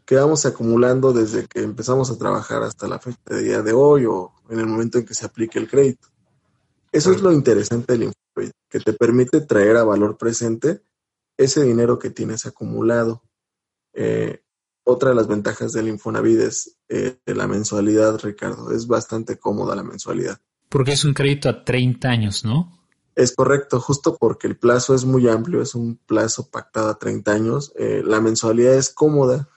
que 0.06 0.16
vamos 0.16 0.44
acumulando 0.48 1.14
desde 1.14 1.46
que 1.46 1.62
empezamos 1.62 2.10
a 2.10 2.18
trabajar 2.18 2.64
hasta 2.64 2.88
la 2.88 2.98
fecha 2.98 3.22
de 3.28 3.44
día 3.44 3.62
de 3.62 3.74
hoy 3.74 4.08
o 4.08 4.34
en 4.50 4.60
el 4.60 4.66
momento 4.66 4.98
en 4.98 5.06
que 5.06 5.14
se 5.14 5.28
aplique 5.28 5.60
el 5.60 5.70
crédito. 5.70 6.08
Eso 6.92 7.12
es 7.12 7.22
lo 7.22 7.32
interesante 7.32 7.94
del 7.94 8.12
Infonavit, 8.12 8.56
que 8.68 8.80
te 8.80 8.94
permite 8.94 9.42
traer 9.42 9.78
a 9.78 9.84
valor 9.84 10.18
presente 10.18 10.82
ese 11.38 11.64
dinero 11.64 12.00
que 12.00 12.10
tienes 12.10 12.48
acumulado. 12.48 13.22
Eh, 13.94 14.43
otra 14.84 15.10
de 15.10 15.16
las 15.16 15.28
ventajas 15.28 15.74
del 15.74 15.88
Infonavit 15.88 16.40
es 16.40 16.78
eh, 16.90 17.18
la 17.26 17.48
mensualidad, 17.48 18.20
Ricardo. 18.22 18.72
Es 18.72 18.88
bastante 18.88 19.38
cómoda 19.38 19.76
la 19.76 19.84
mensualidad. 19.84 20.40
Porque 20.70 20.94
es 20.94 21.06
un 21.06 21.14
crédito 21.14 21.50
a 21.50 21.64
30 21.64 22.10
años, 22.10 22.44
¿no? 22.44 22.80
Es 23.16 23.36
correcto, 23.36 23.80
justo 23.80 24.18
porque 24.20 24.48
el 24.48 24.58
plazo 24.58 24.96
es 24.96 25.06
muy 25.06 25.28
amplio, 25.28 25.62
es 25.62 25.76
un 25.76 25.98
plazo 25.98 26.50
pactado 26.50 26.90
a 26.90 26.98
30 26.98 27.32
años. 27.32 27.72
Eh, 27.78 28.02
la 28.04 28.20
mensualidad 28.20 28.76
es 28.76 28.90
cómoda. 28.90 29.50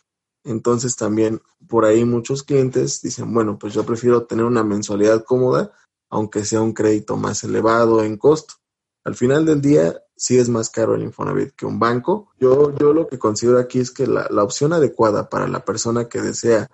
Entonces 0.44 0.94
también 0.94 1.40
por 1.66 1.84
ahí 1.84 2.04
muchos 2.04 2.42
clientes 2.42 3.02
dicen, 3.02 3.32
bueno, 3.32 3.58
pues 3.58 3.74
yo 3.74 3.84
prefiero 3.84 4.24
tener 4.26 4.44
una 4.44 4.62
mensualidad 4.62 5.24
cómoda, 5.24 5.72
aunque 6.08 6.44
sea 6.44 6.60
un 6.60 6.72
crédito 6.72 7.16
más 7.16 7.42
elevado 7.42 8.04
en 8.04 8.16
costo. 8.16 8.54
Al 9.06 9.14
final 9.14 9.46
del 9.46 9.60
día, 9.60 10.02
sí 10.16 10.36
es 10.36 10.48
más 10.48 10.68
caro 10.68 10.96
el 10.96 11.04
Infonavit 11.04 11.52
que 11.54 11.64
un 11.64 11.78
banco. 11.78 12.32
Yo, 12.40 12.76
yo 12.76 12.92
lo 12.92 13.06
que 13.06 13.20
considero 13.20 13.60
aquí 13.60 13.78
es 13.78 13.92
que 13.92 14.08
la, 14.08 14.26
opción 14.42 14.72
adecuada 14.72 15.30
para 15.30 15.46
la 15.46 15.64
persona 15.64 16.08
que 16.08 16.20
desea 16.20 16.68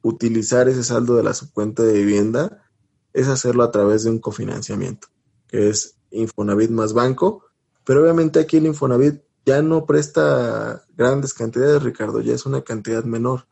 utilizar 0.00 0.66
ese 0.66 0.82
saldo 0.82 1.14
de 1.14 1.22
la 1.22 1.34
subcuenta 1.34 1.82
de 1.82 1.92
vivienda 1.92 2.64
es 3.12 3.28
hacerlo 3.28 3.64
a 3.64 3.70
través 3.70 4.02
de 4.02 4.10
un 4.10 4.18
cofinanciamiento, 4.18 5.08
que 5.46 5.68
es 5.68 5.98
Infonavit 6.10 6.70
más 6.70 6.94
banco. 6.94 7.44
Pero 7.84 8.00
obviamente 8.00 8.40
aquí 8.40 8.56
el 8.56 8.64
Infonavit 8.64 9.22
ya 9.44 9.60
no 9.60 9.84
presta 9.84 10.86
grandes 10.96 11.34
cantidades, 11.34 11.82
Ricardo, 11.82 12.22
ya 12.22 12.32
es 12.32 12.46
una 12.46 12.62
cantidad 12.62 13.04
menor. 13.04 13.46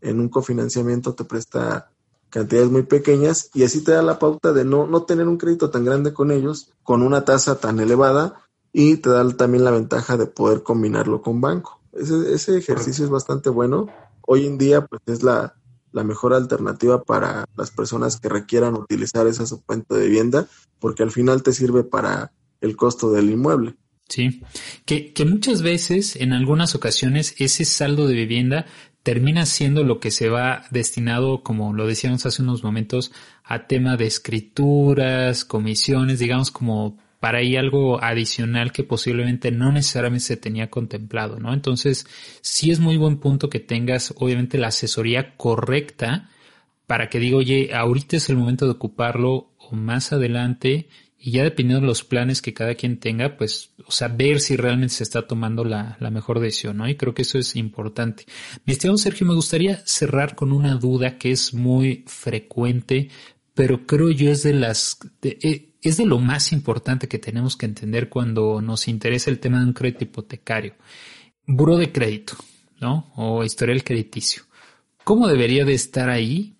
En 0.00 0.18
un 0.18 0.30
cofinanciamiento 0.30 1.14
te 1.14 1.24
presta 1.24 1.90
cantidades 2.36 2.70
muy 2.70 2.82
pequeñas 2.82 3.48
y 3.54 3.62
así 3.64 3.82
te 3.82 3.92
da 3.92 4.02
la 4.02 4.18
pauta 4.18 4.52
de 4.52 4.62
no, 4.62 4.86
no 4.86 5.04
tener 5.04 5.26
un 5.26 5.38
crédito 5.38 5.70
tan 5.70 5.86
grande 5.86 6.12
con 6.12 6.30
ellos, 6.30 6.70
con 6.82 7.00
una 7.00 7.24
tasa 7.24 7.60
tan 7.60 7.80
elevada 7.80 8.42
y 8.74 8.96
te 8.96 9.08
da 9.08 9.26
también 9.34 9.64
la 9.64 9.70
ventaja 9.70 10.18
de 10.18 10.26
poder 10.26 10.62
combinarlo 10.62 11.22
con 11.22 11.40
banco. 11.40 11.80
Ese, 11.94 12.34
ese 12.34 12.58
ejercicio 12.58 13.06
es 13.06 13.10
bastante 13.10 13.48
bueno. 13.48 13.86
Hoy 14.20 14.44
en 14.44 14.58
día 14.58 14.84
pues 14.84 15.00
es 15.06 15.22
la, 15.22 15.54
la 15.92 16.04
mejor 16.04 16.34
alternativa 16.34 17.02
para 17.02 17.46
las 17.56 17.70
personas 17.70 18.20
que 18.20 18.28
requieran 18.28 18.74
utilizar 18.74 19.26
esa 19.26 19.46
subcuenta 19.46 19.94
de 19.94 20.06
vivienda 20.06 20.46
porque 20.78 21.04
al 21.04 21.12
final 21.12 21.42
te 21.42 21.54
sirve 21.54 21.84
para 21.84 22.32
el 22.60 22.76
costo 22.76 23.10
del 23.12 23.30
inmueble. 23.30 23.76
Sí, 24.10 24.42
que, 24.84 25.14
que 25.14 25.24
muchas 25.24 25.62
veces, 25.62 26.16
en 26.16 26.34
algunas 26.34 26.74
ocasiones, 26.74 27.34
ese 27.38 27.64
saldo 27.64 28.06
de 28.06 28.14
vivienda 28.14 28.66
termina 29.06 29.46
siendo 29.46 29.84
lo 29.84 30.00
que 30.00 30.10
se 30.10 30.28
va 30.28 30.64
destinado, 30.72 31.44
como 31.44 31.72
lo 31.72 31.86
decíamos 31.86 32.26
hace 32.26 32.42
unos 32.42 32.64
momentos, 32.64 33.12
a 33.44 33.68
tema 33.68 33.96
de 33.96 34.04
escrituras, 34.04 35.44
comisiones, 35.44 36.18
digamos 36.18 36.50
como 36.50 36.98
para 37.20 37.38
ahí 37.38 37.54
algo 37.54 38.02
adicional 38.02 38.72
que 38.72 38.82
posiblemente 38.82 39.52
no 39.52 39.70
necesariamente 39.70 40.24
se 40.24 40.36
tenía 40.36 40.70
contemplado, 40.70 41.38
¿no? 41.38 41.54
Entonces, 41.54 42.08
sí 42.40 42.72
es 42.72 42.80
muy 42.80 42.96
buen 42.96 43.18
punto 43.18 43.48
que 43.48 43.60
tengas, 43.60 44.12
obviamente, 44.16 44.58
la 44.58 44.68
asesoría 44.68 45.36
correcta 45.36 46.28
para 46.88 47.08
que 47.08 47.20
diga, 47.20 47.36
oye, 47.36 47.70
ahorita 47.72 48.16
es 48.16 48.28
el 48.28 48.36
momento 48.36 48.64
de 48.64 48.72
ocuparlo 48.72 49.52
o 49.56 49.76
más 49.76 50.12
adelante 50.12 50.88
y 51.26 51.32
ya 51.32 51.42
dependiendo 51.42 51.80
de 51.80 51.88
los 51.88 52.04
planes 52.04 52.40
que 52.40 52.54
cada 52.54 52.76
quien 52.76 53.00
tenga, 53.00 53.36
pues, 53.36 53.72
o 53.84 53.90
sea, 53.90 54.06
ver 54.06 54.38
si 54.38 54.54
realmente 54.54 54.94
se 54.94 55.02
está 55.02 55.26
tomando 55.26 55.64
la, 55.64 55.96
la 55.98 56.08
mejor 56.08 56.38
decisión, 56.38 56.76
¿no? 56.76 56.88
Y 56.88 56.94
creo 56.94 57.14
que 57.14 57.22
eso 57.22 57.36
es 57.36 57.56
importante. 57.56 58.26
Mi 58.64 58.74
estimado 58.74 58.96
Sergio, 58.96 59.26
me 59.26 59.34
gustaría 59.34 59.84
cerrar 59.84 60.36
con 60.36 60.52
una 60.52 60.76
duda 60.76 61.18
que 61.18 61.32
es 61.32 61.52
muy 61.52 62.04
frecuente, 62.06 63.08
pero 63.54 63.88
creo 63.88 64.12
yo 64.12 64.30
es 64.30 64.44
de 64.44 64.52
las, 64.52 65.00
eh, 65.22 65.72
es 65.82 65.96
de 65.96 66.06
lo 66.06 66.20
más 66.20 66.52
importante 66.52 67.08
que 67.08 67.18
tenemos 67.18 67.56
que 67.56 67.66
entender 67.66 68.08
cuando 68.08 68.62
nos 68.62 68.86
interesa 68.86 69.28
el 69.28 69.40
tema 69.40 69.58
de 69.58 69.66
un 69.66 69.72
crédito 69.72 70.04
hipotecario. 70.04 70.74
Buro 71.44 71.76
de 71.76 71.90
crédito, 71.90 72.36
¿no? 72.80 73.12
O 73.16 73.42
historial 73.42 73.82
crediticio. 73.82 74.44
¿Cómo 75.02 75.26
debería 75.26 75.64
de 75.64 75.74
estar 75.74 76.08
ahí 76.08 76.55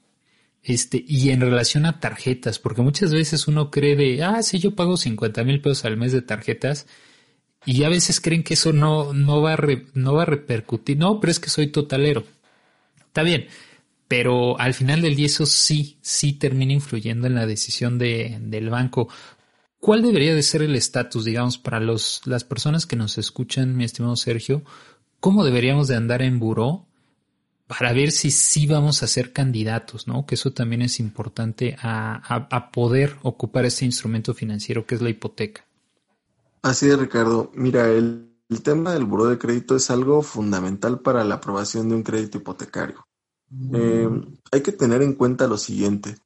Este, 0.67 1.05
y 1.07 1.31
en 1.31 1.41
relación 1.41 1.87
a 1.87 2.01
tarjetas, 2.01 2.59
porque 2.59 2.83
muchas 2.83 3.15
veces 3.15 3.47
uno 3.47 3.71
cree 3.71 3.95
de, 3.95 4.25
ah, 4.25 4.43
sí, 4.43 4.59
yo 4.59 4.75
pago 4.75 4.97
50 4.97 5.45
mil 5.45 5.61
pesos 5.61 5.85
al 5.85 5.97
mes 5.97 6.11
de 6.11 6.23
tarjetas, 6.23 6.89
y 7.65 7.85
a 7.85 7.89
veces 7.89 8.21
creen 8.21 8.43
que 8.43 8.55
eso 8.55 8.73
no, 8.73 9.13
no, 9.13 9.41
va 9.41 9.55
a 9.55 9.59
no 9.95 10.15
va 10.15 10.25
repercutir. 10.25 10.99
No, 10.99 11.21
pero 11.21 11.31
es 11.31 11.39
que 11.39 11.51
soy 11.51 11.69
totalero. 11.69 12.25
Está 12.99 13.23
bien, 13.23 13.47
pero 14.09 14.59
al 14.59 14.75
final 14.75 15.03
del 15.03 15.15
día 15.15 15.27
eso 15.27 15.47
sí, 15.47 15.99
sí 16.03 16.33
termina 16.33 16.73
influyendo 16.73 17.29
en 17.29 17.37
la 17.37 17.47
decisión 17.47 17.97
de, 17.97 18.39
del 18.41 18.69
banco. 18.69 19.09
¿Cuál 19.79 20.03
debería 20.03 20.35
de 20.35 20.43
ser 20.43 20.63
el 20.63 20.75
estatus, 20.75 21.25
digamos, 21.25 21.59
para 21.59 21.79
los, 21.79 22.23
las 22.25 22.43
personas 22.43 22.87
que 22.87 22.97
nos 22.97 23.19
escuchan, 23.19 23.77
mi 23.77 23.85
estimado 23.85 24.17
Sergio? 24.17 24.65
¿Cómo 25.21 25.45
deberíamos 25.45 25.87
de 25.87 25.95
andar 25.95 26.23
en 26.23 26.41
buró 26.41 26.87
para 27.67 27.93
ver 27.93 28.13
si 28.13 28.31
sí 28.31 28.67
vamos 28.67 29.03
a 29.03 29.07
ser 29.07 29.33
candidatos, 29.33 30.07
¿no? 30.07 30.25
Que 30.25 30.37
eso 30.37 30.53
también 30.53 30.83
es 30.83 31.01
importante 31.01 31.77
a, 31.81 32.71
poder 32.73 33.17
ocupar 33.23 33.65
ese 33.65 33.85
instrumento 33.85 34.35
financiero 34.35 34.87
que 34.87 34.95
es 34.95 35.03
la 35.03 35.11
hipoteca. 35.11 35.65
Así 36.63 36.89
es, 36.89 36.99
Ricardo. 36.99 37.51
Mira, 37.55 37.89
el, 37.89 38.33
tema 38.63 38.93
del 38.93 39.05
buro 39.05 39.27
de 39.27 39.39
crédito 39.39 39.75
es 39.75 39.91
algo 39.91 40.23
fundamental 40.23 41.01
para 41.01 41.25
la 41.25 41.37
aprobación 41.37 41.89
de 41.89 41.97
un 41.97 42.03
crédito 42.03 42.39
hipotecario. 42.39 43.05
Eh, 43.73 44.09
hay 44.53 44.61
que 44.61 44.73
tener 44.73 45.03
en 45.03 45.15
cuenta 45.15 45.49
lo 45.49 45.59
siguiente. 45.59 46.17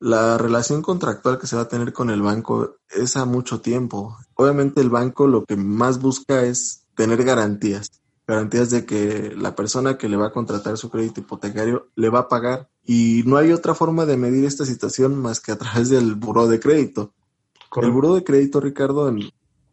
La 0.00 0.36
relación 0.36 0.82
contractual 0.82 1.38
que 1.38 1.46
se 1.46 1.56
va 1.56 1.62
a 1.62 1.68
tener 1.68 1.94
con 1.94 2.10
el 2.10 2.20
banco 2.20 2.76
es 2.90 3.16
a 3.16 3.24
mucho 3.24 3.60
tiempo. 3.60 4.18
Obviamente 4.34 4.82
el 4.82 4.90
banco 4.90 5.26
lo 5.26 5.44
que 5.44 5.56
más 5.56 5.98
busca 6.00 6.42
es 6.44 6.86
tener 6.94 7.24
garantías 7.24 8.03
garantías 8.26 8.70
de 8.70 8.86
que 8.86 9.34
la 9.36 9.54
persona 9.54 9.98
que 9.98 10.08
le 10.08 10.16
va 10.16 10.28
a 10.28 10.32
contratar 10.32 10.78
su 10.78 10.90
crédito 10.90 11.20
hipotecario 11.20 11.88
le 11.94 12.08
va 12.08 12.20
a 12.20 12.28
pagar. 12.28 12.68
Y 12.84 13.22
no 13.26 13.36
hay 13.36 13.52
otra 13.52 13.74
forma 13.74 14.06
de 14.06 14.16
medir 14.16 14.44
esta 14.44 14.64
situación 14.64 15.20
más 15.20 15.40
que 15.40 15.52
a 15.52 15.58
través 15.58 15.90
del 15.90 16.14
buró 16.14 16.46
de 16.46 16.60
crédito. 16.60 17.12
El 17.76 17.90
buró 17.90 18.14
de 18.14 18.24
crédito, 18.24 18.60
Ricardo, 18.60 19.08
en, 19.08 19.30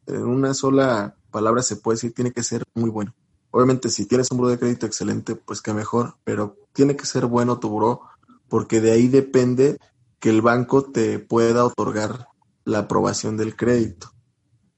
una 0.07 0.53
sola 0.53 1.15
palabra 1.29 1.61
se 1.61 1.75
puede 1.75 1.95
decir, 1.95 2.13
tiene 2.13 2.31
que 2.31 2.43
ser 2.43 2.63
muy 2.73 2.89
bueno. 2.89 3.13
Obviamente, 3.51 3.89
si 3.89 4.05
tienes 4.05 4.31
un 4.31 4.37
buró 4.37 4.49
de 4.49 4.57
crédito 4.57 4.85
excelente, 4.85 5.35
pues 5.35 5.61
qué 5.61 5.73
mejor, 5.73 6.15
pero 6.23 6.57
tiene 6.73 6.95
que 6.95 7.05
ser 7.05 7.25
bueno 7.25 7.59
tu 7.59 7.69
buró, 7.69 8.01
porque 8.49 8.81
de 8.81 8.91
ahí 8.91 9.07
depende 9.07 9.77
que 10.19 10.29
el 10.29 10.41
banco 10.41 10.83
te 10.83 11.19
pueda 11.19 11.65
otorgar 11.65 12.27
la 12.65 12.79
aprobación 12.79 13.37
del 13.37 13.55
crédito. 13.55 14.11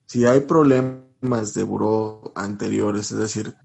Si 0.05 0.25
hay 0.25 0.41
problemas 0.41 1.53
de 1.53 1.63
buró 1.63 2.33
anteriores, 2.35 3.11
es 3.11 3.17
decir, 3.17 3.55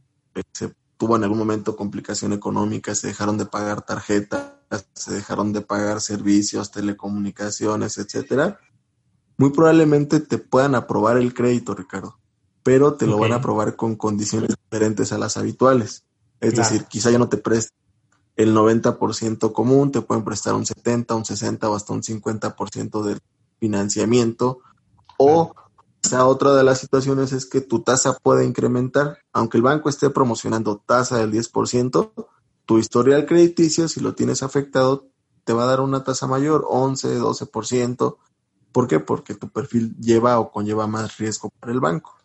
se 0.52 0.74
tuvo 0.96 1.16
en 1.16 1.22
algún 1.22 1.38
momento 1.38 1.76
complicación 1.76 2.32
económica, 2.32 2.94
se 2.94 3.08
dejaron 3.08 3.38
de 3.38 3.46
pagar 3.46 3.82
tarjetas, 3.82 4.52
se 4.94 5.14
dejaron 5.14 5.52
de 5.52 5.60
pagar 5.60 6.00
servicios, 6.00 6.70
telecomunicaciones, 6.70 7.98
etcétera, 7.98 8.58
muy 9.38 9.50
probablemente 9.50 10.20
te 10.20 10.38
puedan 10.38 10.74
aprobar 10.74 11.16
el 11.16 11.32
crédito, 11.32 11.74
Ricardo, 11.74 12.18
pero 12.64 12.94
te 12.94 13.06
lo 13.06 13.18
van 13.18 13.32
a 13.32 13.36
aprobar 13.36 13.76
con 13.76 13.94
condiciones 13.94 14.50
diferentes 14.50 15.12
a 15.12 15.18
las 15.18 15.36
habituales. 15.36 16.04
Es 16.40 16.56
decir, 16.56 16.84
quizá 16.84 17.10
ya 17.10 17.18
no 17.18 17.28
te 17.28 17.36
preste 17.36 17.72
el 18.36 18.54
90% 18.54 19.52
común, 19.52 19.90
te 19.90 20.00
pueden 20.00 20.24
prestar 20.24 20.54
un 20.54 20.66
70, 20.66 21.14
un 21.14 21.24
60 21.24 21.70
o 21.70 21.74
hasta 21.74 21.92
un 21.92 22.02
50% 22.02 23.02
de 23.02 23.18
financiamiento 23.58 24.60
o 25.16 25.54
otra 26.12 26.54
de 26.54 26.64
las 26.64 26.80
situaciones 26.80 27.32
es 27.32 27.46
que 27.46 27.60
tu 27.60 27.82
tasa 27.82 28.16
puede 28.22 28.44
incrementar, 28.44 29.18
aunque 29.32 29.56
el 29.56 29.62
banco 29.62 29.88
esté 29.88 30.10
promocionando 30.10 30.82
tasa 30.84 31.18
del 31.18 31.32
10%, 31.32 32.12
tu 32.66 32.78
historial 32.78 33.26
crediticio, 33.26 33.88
si 33.88 34.00
lo 34.00 34.14
tienes 34.14 34.42
afectado, 34.42 35.08
te 35.44 35.52
va 35.52 35.62
a 35.62 35.66
dar 35.66 35.80
una 35.80 36.04
tasa 36.04 36.26
mayor, 36.26 36.66
11, 36.68 37.18
12%. 37.18 38.16
¿Por 38.72 38.86
qué? 38.86 39.00
Porque 39.00 39.34
tu 39.34 39.48
perfil 39.48 39.96
lleva 39.96 40.38
o 40.38 40.50
conlleva 40.50 40.86
más 40.86 41.16
riesgo 41.16 41.50
para 41.58 41.72
el 41.72 41.80
banco. 41.80 42.16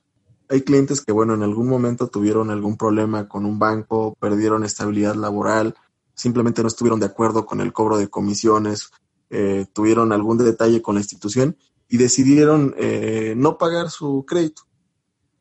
Hay 0.49 0.61
clientes 0.61 0.99
que, 0.99 1.13
bueno, 1.13 1.33
en 1.33 1.43
algún 1.43 1.69
momento 1.69 2.09
tuvieron 2.09 2.51
algún 2.51 2.75
problema 2.75 3.29
con 3.29 3.45
un 3.45 3.57
banco, 3.57 4.15
perdieron 4.19 4.65
estabilidad 4.65 5.15
laboral, 5.15 5.75
simplemente 6.13 6.61
no 6.61 6.67
estuvieron 6.67 6.99
de 6.99 7.05
acuerdo 7.05 7.45
con 7.45 7.61
el 7.61 7.71
cobro 7.71 7.97
de 7.97 8.09
comisiones, 8.09 8.91
eh, 9.29 9.65
tuvieron 9.71 10.11
algún 10.11 10.37
detalle 10.37 10.81
con 10.81 10.95
la 10.95 11.01
institución 11.01 11.57
y 11.93 11.97
decidieron 11.97 12.73
eh, 12.79 13.35
no 13.37 13.59
pagar 13.59 13.91
su 13.91 14.25
crédito. 14.25 14.63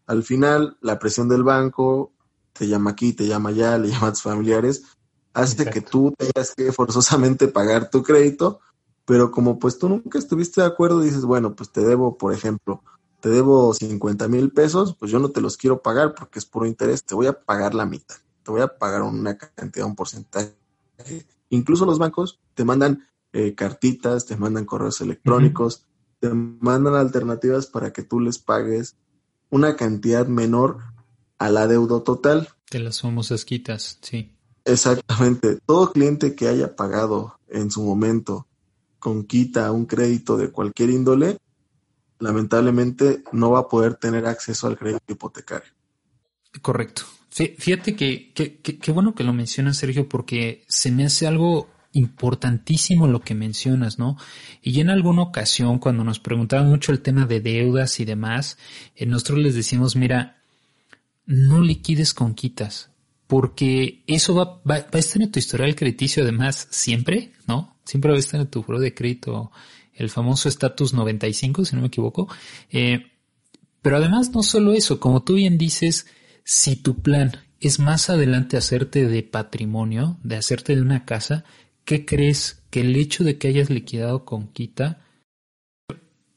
Al 0.07 0.23
final, 0.23 0.77
la 0.83 0.99
presión 0.99 1.27
del 1.27 1.45
banco, 1.45 2.13
te 2.53 2.69
llama 2.69 2.91
aquí, 2.91 3.15
te 3.15 3.27
llama 3.27 3.49
allá, 3.49 3.79
le 3.79 3.89
llama 3.91 4.09
a 4.09 4.13
tus 4.13 4.21
familiares, 4.21 4.83
hace 5.33 5.65
que 5.65 5.81
tú 5.81 6.13
tengas 6.19 6.55
que 6.55 6.71
forzosamente 6.71 7.49
pagar 7.49 7.89
tu 7.89 8.03
crédito, 8.03 8.61
pero 9.07 9.31
como 9.31 9.59
pues 9.59 9.79
tú 9.79 9.89
nunca 9.89 10.19
estuviste 10.19 10.61
de 10.61 10.67
acuerdo, 10.67 11.01
dices, 11.01 11.25
bueno, 11.25 11.57
pues 11.57 11.73
te 11.73 11.81
debo, 11.81 12.19
por 12.19 12.35
ejemplo, 12.35 12.83
te 13.21 13.31
debo 13.31 13.73
50 13.73 14.29
mil 14.29 14.53
pesos, 14.53 14.95
pues 14.95 15.11
yo 15.11 15.19
no 15.21 15.31
te 15.31 15.41
los 15.41 15.57
quiero 15.57 15.81
pagar 15.81 16.15
porque 16.15 16.39
es 16.39 16.45
puro 16.45 16.67
interés, 16.67 17.03
te 17.03 17.15
voy 17.15 17.29
a 17.29 17.33
pagar 17.33 17.75
la 17.75 17.87
mitad, 17.87 18.17
te 18.43 18.51
voy 18.51 18.61
a 18.61 18.69
pagar 18.69 19.01
una 19.01 19.39
cantidad, 19.39 19.87
un 19.87 19.97
porcentaje. 19.97 20.55
Incluso 21.49 21.87
los 21.87 21.99
bancos 21.99 22.41
te 22.53 22.67
mandan 22.67 23.09
eh, 23.33 23.55
cartitas, 23.55 24.27
te 24.27 24.37
mandan 24.37 24.67
correos 24.67 25.01
electrónicos, 25.01 25.87
te 26.23 26.33
mandan 26.33 26.95
alternativas 26.95 27.67
para 27.67 27.93
que 27.93 28.05
tú 28.05 28.21
les 28.21 28.39
pagues 28.39 28.95
una 29.51 29.75
cantidad 29.75 30.25
menor 30.29 30.79
a 31.37 31.51
la 31.51 31.67
deuda 31.67 32.05
total. 32.05 32.49
De 32.71 32.79
las 32.79 33.01
famosas 33.01 33.45
quitas, 33.45 33.99
sí. 34.03 34.31
Exactamente. 34.65 35.59
Todo 35.67 35.91
cliente 35.91 36.37
que 36.37 36.47
haya 36.47 36.77
pagado 36.77 37.41
en 37.49 37.73
su 37.73 37.83
momento 37.83 38.47
con 39.01 39.25
quita 39.25 39.73
un 39.73 39.87
crédito 39.87 40.37
de 40.37 40.53
cualquier 40.53 40.91
índole, 40.91 41.39
lamentablemente 42.21 43.25
no 43.33 43.51
va 43.51 43.59
a 43.59 43.69
poder 43.69 43.97
tener 43.97 44.25
acceso 44.27 44.69
al 44.69 44.79
crédito 44.79 45.13
hipotecario. 45.13 45.73
Correcto. 46.63 47.03
Fíjate 47.31 47.97
que 47.97 48.33
qué 48.33 48.93
bueno 48.93 49.17
que 49.17 49.25
lo 49.25 49.33
mencionas, 49.33 49.77
Sergio, 49.77 50.09
porque 50.09 50.63
se 50.69 50.93
me 50.93 51.05
hace 51.05 51.27
algo 51.27 51.69
importantísimo 51.93 53.07
lo 53.07 53.21
que 53.21 53.35
mencionas, 53.35 53.99
¿no? 53.99 54.17
Y 54.63 54.81
en 54.81 54.91
alguna 54.91 55.23
ocasión, 55.23 55.79
cuando 55.79 56.05
nos 56.05 56.21
preguntaban 56.21 56.69
mucho 56.69 56.93
el 56.93 57.01
tema 57.01 57.27
de 57.27 57.41
deudas 57.41 58.01
y 58.01 58.05
demás, 58.05 58.59
eh, 58.97 59.07
nosotros 59.07 59.39
les 59.39 59.55
decimos, 59.55 59.97
mira, 59.97 60.39
no 61.27 61.61
liquides 61.61 62.15
con 62.15 62.35
quitas, 62.35 62.91
porque 63.27 64.03
eso 64.07 64.35
va, 64.35 64.61
va, 64.69 64.87
a 64.91 64.99
estar 64.99 65.23
en 65.23 65.31
tu 65.31 65.39
historial 65.39 65.75
crediticio 65.75 66.23
además 66.23 66.69
siempre, 66.71 67.33
¿no? 67.47 67.77
Siempre 67.85 68.11
va 68.11 68.17
a 68.17 68.21
estar 68.21 68.41
en 68.41 68.47
tu 68.47 68.63
foro 68.63 68.79
de 68.79 68.95
crédito 68.95 69.53
el 69.95 70.11
famoso 70.11 70.49
estatus 70.49 70.95
95, 70.95 71.65
si 71.65 71.77
no 71.77 71.83
me 71.83 71.89
equivoco. 71.89 72.29
Eh, 72.71 73.07
pero 73.83 73.97
además 73.97 74.31
no 74.31 74.43
solo 74.43 74.73
eso, 74.73 75.01
como 75.01 75.23
tú 75.23 75.35
bien 75.35 75.59
dices, 75.59 76.07
si 76.45 76.77
tu 76.77 77.03
plan 77.03 77.33
es 77.61 77.79
más 77.79 78.11
adelante 78.11 78.57
hacerte 78.57 79.07
de 79.07 79.23
patrimonio, 79.23 80.19
de 80.23 80.37
hacerte 80.37 80.75
de 80.75 80.83
una 80.83 81.05
casa, 81.05 81.45
¿qué 81.85 82.05
crees 82.05 82.63
que 82.71 82.81
el 82.81 82.97
hecho 82.97 83.25
de 83.25 83.39
que 83.39 83.49
hayas 83.49 83.71
liquidado 83.71 84.25
con 84.25 84.49
quita, 84.49 85.05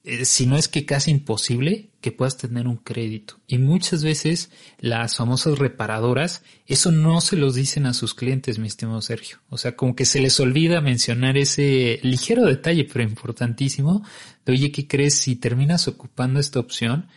eh, 0.04 0.26
si 0.26 0.46
no 0.46 0.58
es 0.58 0.68
que 0.68 0.86
casi 0.86 1.12
imposible, 1.12 1.90
que 2.02 2.12
puedas 2.12 2.38
tener 2.38 2.68
un 2.68 2.78
crédito? 2.78 3.40
Y 3.48 3.58
muchas 3.58 4.04
veces 4.04 4.52
las 4.80 5.16
famosas 5.16 5.58
reparadoras, 5.58 6.44
eso 6.68 6.92
no 6.92 7.22
se 7.22 7.36
los 7.38 7.56
dicen 7.56 7.86
a 7.86 7.94
sus 7.94 8.14
clientes, 8.14 8.60
mi 8.60 8.68
estimado 8.68 9.02
Sergio. 9.02 9.40
O 9.50 9.58
sea, 9.58 9.76
como 9.76 9.96
que 9.96 10.06
se 10.06 10.20
les 10.20 10.40
olvida 10.40 10.82
mencionar 10.82 11.38
ese 11.38 12.00
ligero 12.04 12.46
detalle, 12.46 12.86
pero 12.86 13.04
importantísimo, 13.04 14.04
de 14.46 14.54
oye, 14.54 14.72
¿qué 14.72 14.88
crees? 14.88 15.16
Si 15.16 15.36
terminas 15.36 15.88
ocupando 15.88 16.40
esta 16.40 16.60
opción, 16.60 17.08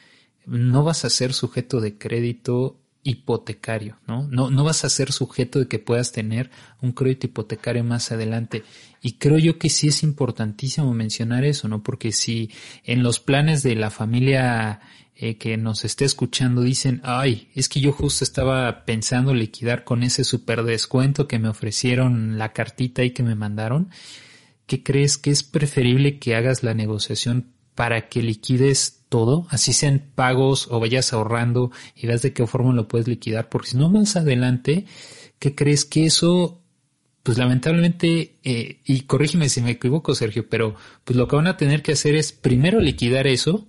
no 0.46 0.82
vas 0.82 1.04
a 1.04 1.10
ser 1.10 1.34
sujeto 1.34 1.80
de 1.80 1.98
crédito 1.98 2.80
hipotecario, 3.02 3.98
¿no? 4.06 4.26
¿no? 4.30 4.50
No 4.50 4.64
vas 4.64 4.84
a 4.84 4.90
ser 4.90 5.12
sujeto 5.12 5.58
de 5.58 5.68
que 5.68 5.78
puedas 5.78 6.12
tener 6.12 6.50
un 6.82 6.92
crédito 6.92 7.26
hipotecario 7.26 7.84
más 7.84 8.12
adelante. 8.12 8.64
Y 9.00 9.12
creo 9.12 9.38
yo 9.38 9.58
que 9.58 9.70
sí 9.70 9.88
es 9.88 10.02
importantísimo 10.02 10.92
mencionar 10.92 11.44
eso, 11.44 11.68
¿no? 11.68 11.82
Porque 11.82 12.12
si 12.12 12.50
en 12.84 13.02
los 13.02 13.20
planes 13.20 13.62
de 13.62 13.76
la 13.76 13.90
familia 13.90 14.80
eh, 15.14 15.36
que 15.36 15.56
nos 15.56 15.84
esté 15.84 16.04
escuchando 16.04 16.62
dicen, 16.62 17.00
ay, 17.04 17.48
es 17.54 17.68
que 17.68 17.80
yo 17.80 17.92
justo 17.92 18.24
estaba 18.24 18.84
pensando 18.84 19.34
liquidar 19.34 19.84
con 19.84 20.02
ese 20.02 20.24
super 20.24 20.62
descuento 20.64 21.26
que 21.26 21.38
me 21.38 21.48
ofrecieron 21.48 22.38
la 22.38 22.52
cartita 22.52 23.02
y 23.04 23.10
que 23.10 23.22
me 23.22 23.34
mandaron, 23.34 23.90
¿qué 24.66 24.82
crees 24.82 25.18
que 25.18 25.30
es 25.30 25.42
preferible 25.42 26.18
que 26.18 26.36
hagas 26.36 26.62
la 26.62 26.74
negociación 26.74 27.52
para 27.74 28.08
que 28.08 28.22
liquides 28.22 28.97
todo, 29.08 29.46
así 29.50 29.72
sean 29.72 30.10
pagos 30.14 30.68
o 30.70 30.80
vayas 30.80 31.12
ahorrando 31.12 31.70
y 31.94 32.06
veas 32.06 32.22
de 32.22 32.32
qué 32.32 32.46
forma 32.46 32.72
lo 32.72 32.88
puedes 32.88 33.08
liquidar, 33.08 33.48
porque 33.48 33.70
si 33.70 33.76
no 33.76 33.88
más 33.88 34.16
adelante, 34.16 34.86
¿qué 35.38 35.54
crees 35.54 35.84
que 35.84 36.06
eso, 36.06 36.62
pues 37.22 37.38
lamentablemente, 37.38 38.36
eh, 38.44 38.80
y 38.84 39.00
corrígeme 39.02 39.48
si 39.48 39.60
me 39.62 39.72
equivoco 39.72 40.14
Sergio, 40.14 40.48
pero 40.48 40.74
pues 41.04 41.16
lo 41.16 41.28
que 41.28 41.36
van 41.36 41.46
a 41.46 41.56
tener 41.56 41.82
que 41.82 41.92
hacer 41.92 42.14
es 42.14 42.32
primero 42.32 42.80
liquidar 42.80 43.26
eso 43.26 43.68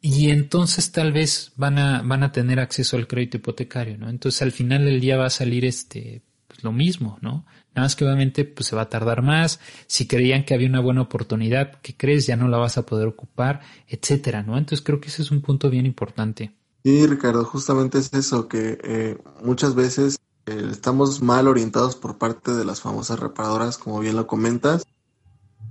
y 0.00 0.30
entonces 0.30 0.92
tal 0.92 1.12
vez 1.12 1.52
van 1.56 1.78
a, 1.78 2.02
van 2.02 2.22
a 2.22 2.32
tener 2.32 2.60
acceso 2.60 2.96
al 2.96 3.08
crédito 3.08 3.38
hipotecario, 3.38 3.98
¿no? 3.98 4.08
Entonces 4.08 4.42
al 4.42 4.52
final 4.52 4.84
del 4.84 5.00
día 5.00 5.16
va 5.16 5.26
a 5.26 5.30
salir 5.30 5.64
este, 5.64 6.22
pues, 6.46 6.62
lo 6.62 6.72
mismo, 6.72 7.18
¿no? 7.20 7.46
Nada 7.78 7.84
más 7.84 7.94
que 7.94 8.04
obviamente 8.04 8.44
pues 8.44 8.66
se 8.66 8.74
va 8.74 8.82
a 8.82 8.88
tardar 8.88 9.22
más. 9.22 9.60
Si 9.86 10.08
creían 10.08 10.44
que 10.44 10.52
había 10.52 10.68
una 10.68 10.80
buena 10.80 11.02
oportunidad, 11.02 11.80
que 11.80 11.96
crees 11.96 12.26
ya 12.26 12.34
no 12.34 12.48
la 12.48 12.58
vas 12.58 12.76
a 12.76 12.82
poder 12.82 13.06
ocupar, 13.06 13.60
etcétera, 13.86 14.42
¿no? 14.42 14.58
Entonces 14.58 14.84
creo 14.84 15.00
que 15.00 15.06
ese 15.06 15.22
es 15.22 15.30
un 15.30 15.42
punto 15.42 15.70
bien 15.70 15.86
importante. 15.86 16.52
Sí, 16.82 17.06
Ricardo, 17.06 17.44
justamente 17.44 17.98
es 17.98 18.12
eso, 18.14 18.48
que 18.48 18.80
eh, 18.82 19.18
muchas 19.44 19.76
veces 19.76 20.18
eh, 20.46 20.68
estamos 20.72 21.22
mal 21.22 21.46
orientados 21.46 21.94
por 21.94 22.18
parte 22.18 22.52
de 22.52 22.64
las 22.64 22.80
famosas 22.80 23.20
reparadoras, 23.20 23.78
como 23.78 24.00
bien 24.00 24.16
lo 24.16 24.26
comentas. 24.26 24.84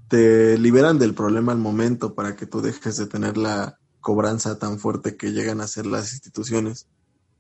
Te 0.08 0.58
liberan 0.58 1.00
del 1.00 1.14
problema 1.14 1.52
al 1.52 1.58
momento 1.58 2.16
para 2.16 2.38
que 2.38 2.46
tú 2.46 2.62
dejes 2.62 2.96
de 2.96 3.08
tener 3.08 3.36
la 3.36 3.80
cobranza 4.00 4.58
tan 4.58 4.80
fuerte 4.80 5.18
que 5.18 5.34
llegan 5.34 5.60
a 5.60 5.68
ser 5.68 5.86
las 5.86 6.14
instituciones. 6.14 6.88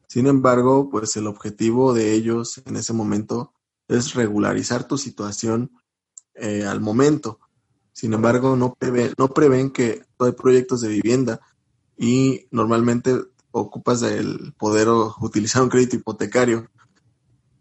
Sin 0.10 0.28
embargo, 0.28 0.90
pues 0.90 1.16
el 1.16 1.26
objetivo 1.26 1.94
de 1.94 2.12
ellos 2.12 2.62
en 2.66 2.76
ese 2.76 2.92
momento 2.92 3.54
es 3.88 4.14
regularizar 4.14 4.88
tu 4.88 4.98
situación 4.98 5.72
eh, 6.36 6.66
al 6.66 6.82
momento. 6.82 7.40
Sin 7.94 8.14
embargo, 8.14 8.56
no, 8.56 8.76
prevé, 8.76 9.14
no 9.18 9.30
prevén 9.30 9.72
que 9.72 10.04
hay 10.20 10.32
proyectos 10.34 10.82
de 10.82 10.90
vivienda 10.90 11.42
y 11.98 12.48
normalmente 12.52 13.16
ocupas 13.52 14.04
el 14.04 14.54
poder 14.58 14.88
utilizar 15.22 15.64
un 15.64 15.70
crédito 15.70 15.96
hipotecario. 15.96 16.70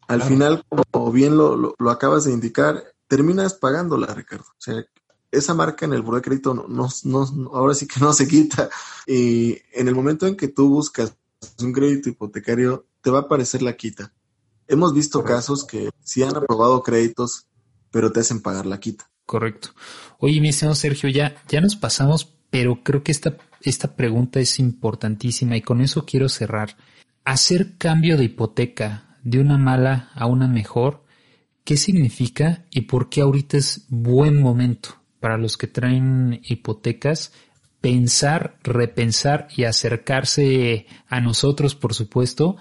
Al 0.09 0.23
final, 0.23 0.65
como 0.69 1.11
bien 1.11 1.37
lo, 1.37 1.75
lo, 1.77 1.91
acabas 1.91 2.25
de 2.25 2.33
indicar, 2.33 2.85
terminas 3.09 3.55
pagándola, 3.55 4.15
Ricardo. 4.15 4.45
O 4.45 4.61
sea, 4.61 4.85
esa 5.33 5.55
marca 5.55 5.85
en 5.85 5.95
el 5.95 6.03
buro 6.03 6.19
de 6.19 6.23
crédito 6.23 6.55
no, 6.55 6.67
no, 6.69 6.89
no, 7.05 7.51
ahora 7.53 7.75
sí 7.75 7.89
que 7.89 7.99
no 7.99 8.13
se 8.13 8.29
quita. 8.29 8.69
Y 9.07 9.59
en 9.73 9.89
el 9.89 9.95
momento 9.95 10.27
en 10.27 10.37
que 10.37 10.49
tú 10.49 10.69
buscas 10.69 11.17
un 11.61 11.73
crédito 11.73 12.09
hipotecario, 12.09 12.87
te 13.01 13.11
va 13.11 13.19
a 13.19 13.23
aparecer 13.23 13.63
la 13.63 13.77
quita. 13.77 14.13
Hemos 14.69 14.95
visto 14.95 15.23
casos 15.23 15.65
que 15.65 15.91
sí 16.03 16.23
han 16.23 16.37
aprobado 16.37 16.83
créditos, 16.83 17.47
pero 17.91 18.13
te 18.13 18.21
hacen 18.21 18.43
pagar 18.43 18.67
la 18.67 18.81
quita. 18.81 19.09
Correcto. 19.25 19.71
Oye, 20.19 20.41
mi 20.41 20.49
estimado 20.49 20.75
Sergio, 20.75 21.09
ya, 21.09 21.37
ya 21.49 21.61
nos 21.61 21.77
pasamos, 21.77 22.37
pero 22.51 22.83
creo 22.83 23.03
que 23.03 23.13
esta, 23.13 23.37
esta 23.63 23.97
pregunta 23.97 24.41
es 24.41 24.59
importantísima 24.59 25.57
y 25.57 25.63
con 25.63 25.81
eso 25.81 26.05
quiero 26.05 26.29
cerrar. 26.29 26.77
Hacer 27.25 27.77
cambio 27.77 28.17
de 28.17 28.25
hipoteca 28.25 29.19
de 29.23 29.41
una 29.41 29.59
mala 29.59 30.11
a 30.15 30.27
una 30.27 30.47
mejor, 30.47 31.05
¿qué 31.65 31.77
significa 31.77 32.65
y 32.71 32.83
por 32.83 33.09
qué 33.09 33.23
ahorita 33.23 33.57
es 33.57 33.87
buen 33.89 34.41
momento 34.41 34.91
para 35.21 35.39
los 35.39 35.57
que 35.57 35.67
traen 35.67 36.41
hipotecas 36.45 37.33
pensar, 37.81 38.59
repensar 38.63 39.49
y 39.57 39.65
acercarse 39.65 40.87
a 41.09 41.21
nosotros, 41.21 41.75
por 41.75 41.95
supuesto, 41.95 42.57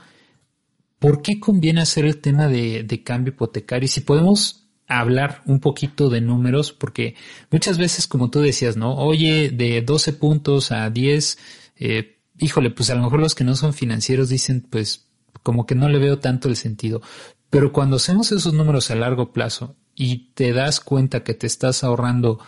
¿por 0.99 1.21
qué 1.21 1.39
conviene 1.39 1.81
hacer 1.81 2.05
el 2.05 2.19
tema 2.19 2.47
de, 2.47 3.01
cambio 3.03 3.33
hipotecario? 3.33 3.85
Y 3.85 3.89
si 3.89 4.01
podemos 4.01 4.67
hablar 4.87 5.41
un 5.45 5.59
poquito 5.59 6.09
de 6.09 6.21
números, 6.21 6.71
porque 6.71 7.15
muchas 7.51 7.77
veces, 7.77 8.07
como 8.07 8.29
tú 8.29 8.41
decías, 8.41 8.77
¿no? 8.77 8.95
Oye, 8.95 9.49
de 9.49 9.81
12 9.81 10.13
puntos 10.13 10.71
a 10.71 10.89
10, 10.89 11.37
eh, 11.77 12.19
híjole, 12.39 12.71
pues 12.71 12.89
a 12.89 12.95
lo 12.95 13.03
mejor 13.03 13.19
los 13.19 13.35
que 13.35 13.43
no 13.43 13.55
son 13.55 13.73
financieros 13.73 14.29
dicen, 14.29 14.65
pues 14.69 15.07
como 15.43 15.65
que 15.65 15.75
no 15.75 15.89
le 15.89 15.99
veo 15.99 16.19
tanto 16.19 16.49
el 16.49 16.55
sentido. 16.55 17.01
Pero 17.49 17.71
cuando 17.71 17.97
hacemos 17.97 18.31
esos 18.31 18.53
números 18.53 18.91
a 18.91 18.95
largo 18.95 19.31
plazo 19.31 19.75
y 19.95 20.31
te 20.33 20.53
das 20.53 20.79
cuenta 20.79 21.23
que 21.23 21.33
te 21.33 21.47
estás 21.47 21.83
ahorrando 21.83 22.39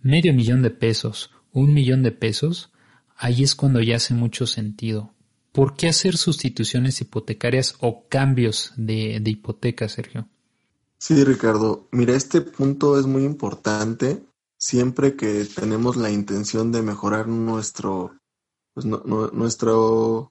medio 0.00 0.32
millón 0.34 0.62
de 0.62 0.70
pesos, 0.70 1.30
un 1.52 1.72
millón 1.72 2.02
de 2.02 2.12
pesos, 2.12 2.70
ahí 3.16 3.42
es 3.42 3.54
cuando 3.54 3.80
ya 3.80 3.96
hace 3.96 4.14
mucho 4.14 4.46
sentido. 4.46 5.15
¿Por 5.56 5.74
qué 5.74 5.88
hacer 5.88 6.18
sustituciones 6.18 7.00
hipotecarias 7.00 7.76
o 7.80 8.04
cambios 8.10 8.74
de, 8.76 9.20
de 9.22 9.30
hipoteca, 9.30 9.88
Sergio? 9.88 10.28
Sí, 10.98 11.24
Ricardo. 11.24 11.88
Mira, 11.92 12.14
este 12.14 12.42
punto 12.42 13.00
es 13.00 13.06
muy 13.06 13.24
importante 13.24 14.22
siempre 14.58 15.16
que 15.16 15.46
tenemos 15.46 15.96
la 15.96 16.10
intención 16.10 16.72
de 16.72 16.82
mejorar 16.82 17.26
nuestro, 17.28 18.18
pues, 18.74 18.84
nuestro 18.84 20.30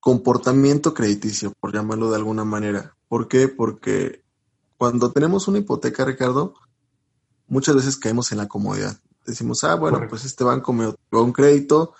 comportamiento 0.00 0.94
crediticio, 0.94 1.52
por 1.60 1.72
llamarlo 1.72 2.10
de 2.10 2.16
alguna 2.16 2.44
manera. 2.44 2.96
¿Por 3.06 3.28
qué? 3.28 3.46
Porque 3.46 4.24
cuando 4.76 5.12
tenemos 5.12 5.46
una 5.46 5.58
hipoteca, 5.58 6.04
Ricardo, 6.04 6.54
muchas 7.46 7.76
veces 7.76 7.96
caemos 7.96 8.32
en 8.32 8.38
la 8.38 8.48
comodidad. 8.48 8.98
Decimos, 9.24 9.62
ah, 9.62 9.76
bueno, 9.76 10.00
pues 10.08 10.24
este 10.24 10.42
banco 10.42 10.72
me 10.72 10.86
otorgó 10.86 11.24
un 11.24 11.32
crédito, 11.32 11.94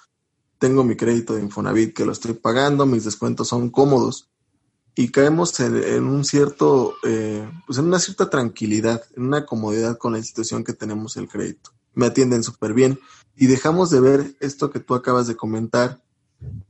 tengo 0.60 0.84
mi 0.84 0.94
crédito 0.94 1.34
de 1.34 1.42
Infonavit 1.42 1.94
que 1.94 2.04
lo 2.04 2.12
estoy 2.12 2.34
pagando, 2.34 2.84
mis 2.84 3.04
descuentos 3.04 3.48
son 3.48 3.70
cómodos 3.70 4.30
y 4.94 5.08
caemos 5.08 5.58
en, 5.60 6.04
un 6.04 6.22
cierto, 6.24 6.96
eh, 7.02 7.48
pues 7.66 7.78
en 7.78 7.86
una 7.86 7.98
cierta 7.98 8.28
tranquilidad, 8.28 9.02
en 9.16 9.24
una 9.24 9.46
comodidad 9.46 9.96
con 9.96 10.12
la 10.12 10.18
institución 10.18 10.62
que 10.62 10.74
tenemos 10.74 11.16
el 11.16 11.28
crédito. 11.28 11.70
Me 11.94 12.06
atienden 12.06 12.42
súper 12.42 12.74
bien 12.74 13.00
y 13.36 13.46
dejamos 13.46 13.88
de 13.88 14.00
ver 14.00 14.36
esto 14.40 14.70
que 14.70 14.80
tú 14.80 14.94
acabas 14.94 15.26
de 15.26 15.34
comentar, 15.34 16.02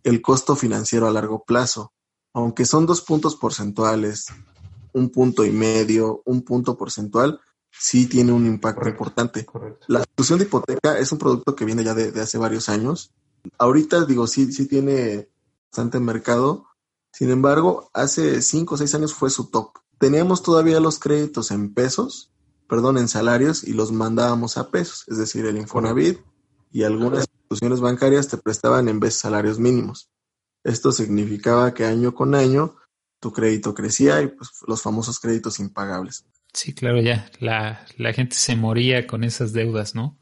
el 0.04 0.22
costo 0.22 0.54
financiero 0.54 1.08
a 1.08 1.12
largo 1.12 1.44
plazo. 1.44 1.92
Aunque 2.32 2.66
son 2.66 2.86
dos 2.86 3.00
puntos 3.00 3.34
porcentuales, 3.34 4.26
un 4.92 5.10
punto 5.10 5.44
y 5.44 5.50
medio, 5.50 6.22
un 6.24 6.42
punto 6.42 6.78
porcentual, 6.78 7.40
sí 7.72 8.06
tiene 8.06 8.30
un 8.30 8.46
impacto 8.46 8.88
importante. 8.88 9.44
La 9.88 10.00
institución 10.00 10.38
de 10.38 10.44
hipoteca 10.44 10.96
es 10.96 11.10
un 11.10 11.18
producto 11.18 11.56
que 11.56 11.64
viene 11.64 11.82
ya 11.82 11.94
de, 11.94 12.12
de 12.12 12.20
hace 12.20 12.38
varios 12.38 12.68
años 12.68 13.12
ahorita 13.58 14.04
digo, 14.04 14.26
sí, 14.26 14.52
sí 14.52 14.66
tiene 14.66 15.28
bastante 15.70 16.00
mercado. 16.00 16.66
Sin 17.12 17.30
embargo, 17.30 17.90
hace 17.92 18.42
cinco 18.42 18.74
o 18.74 18.78
seis 18.78 18.94
años 18.94 19.14
fue 19.14 19.30
su 19.30 19.50
top. 19.50 19.72
Teníamos 19.98 20.42
todavía 20.42 20.80
los 20.80 20.98
créditos 20.98 21.50
en 21.50 21.74
pesos, 21.74 22.32
perdón, 22.68 22.98
en 22.98 23.08
salarios 23.08 23.64
y 23.64 23.72
los 23.72 23.92
mandábamos 23.92 24.56
a 24.56 24.70
pesos. 24.70 25.04
Es 25.08 25.18
decir, 25.18 25.44
el 25.46 25.56
Infonavit 25.56 26.20
y 26.72 26.84
algunas 26.84 27.26
instituciones 27.28 27.80
bancarias 27.80 28.28
te 28.28 28.38
prestaban 28.38 28.88
en 28.88 29.00
vez 29.00 29.14
de 29.14 29.20
salarios 29.20 29.58
mínimos. 29.58 30.08
Esto 30.64 30.92
significaba 30.92 31.74
que 31.74 31.84
año 31.84 32.14
con 32.14 32.34
año 32.34 32.76
tu 33.18 33.32
crédito 33.32 33.74
crecía 33.74 34.22
y 34.22 34.28
pues 34.28 34.50
los 34.66 34.82
famosos 34.82 35.20
créditos 35.20 35.60
impagables. 35.60 36.24
Sí, 36.52 36.74
claro, 36.74 37.00
ya. 37.00 37.30
La, 37.38 37.86
la 37.96 38.12
gente 38.12 38.36
se 38.36 38.56
moría 38.56 39.06
con 39.06 39.24
esas 39.24 39.52
deudas, 39.52 39.94
¿no? 39.94 40.18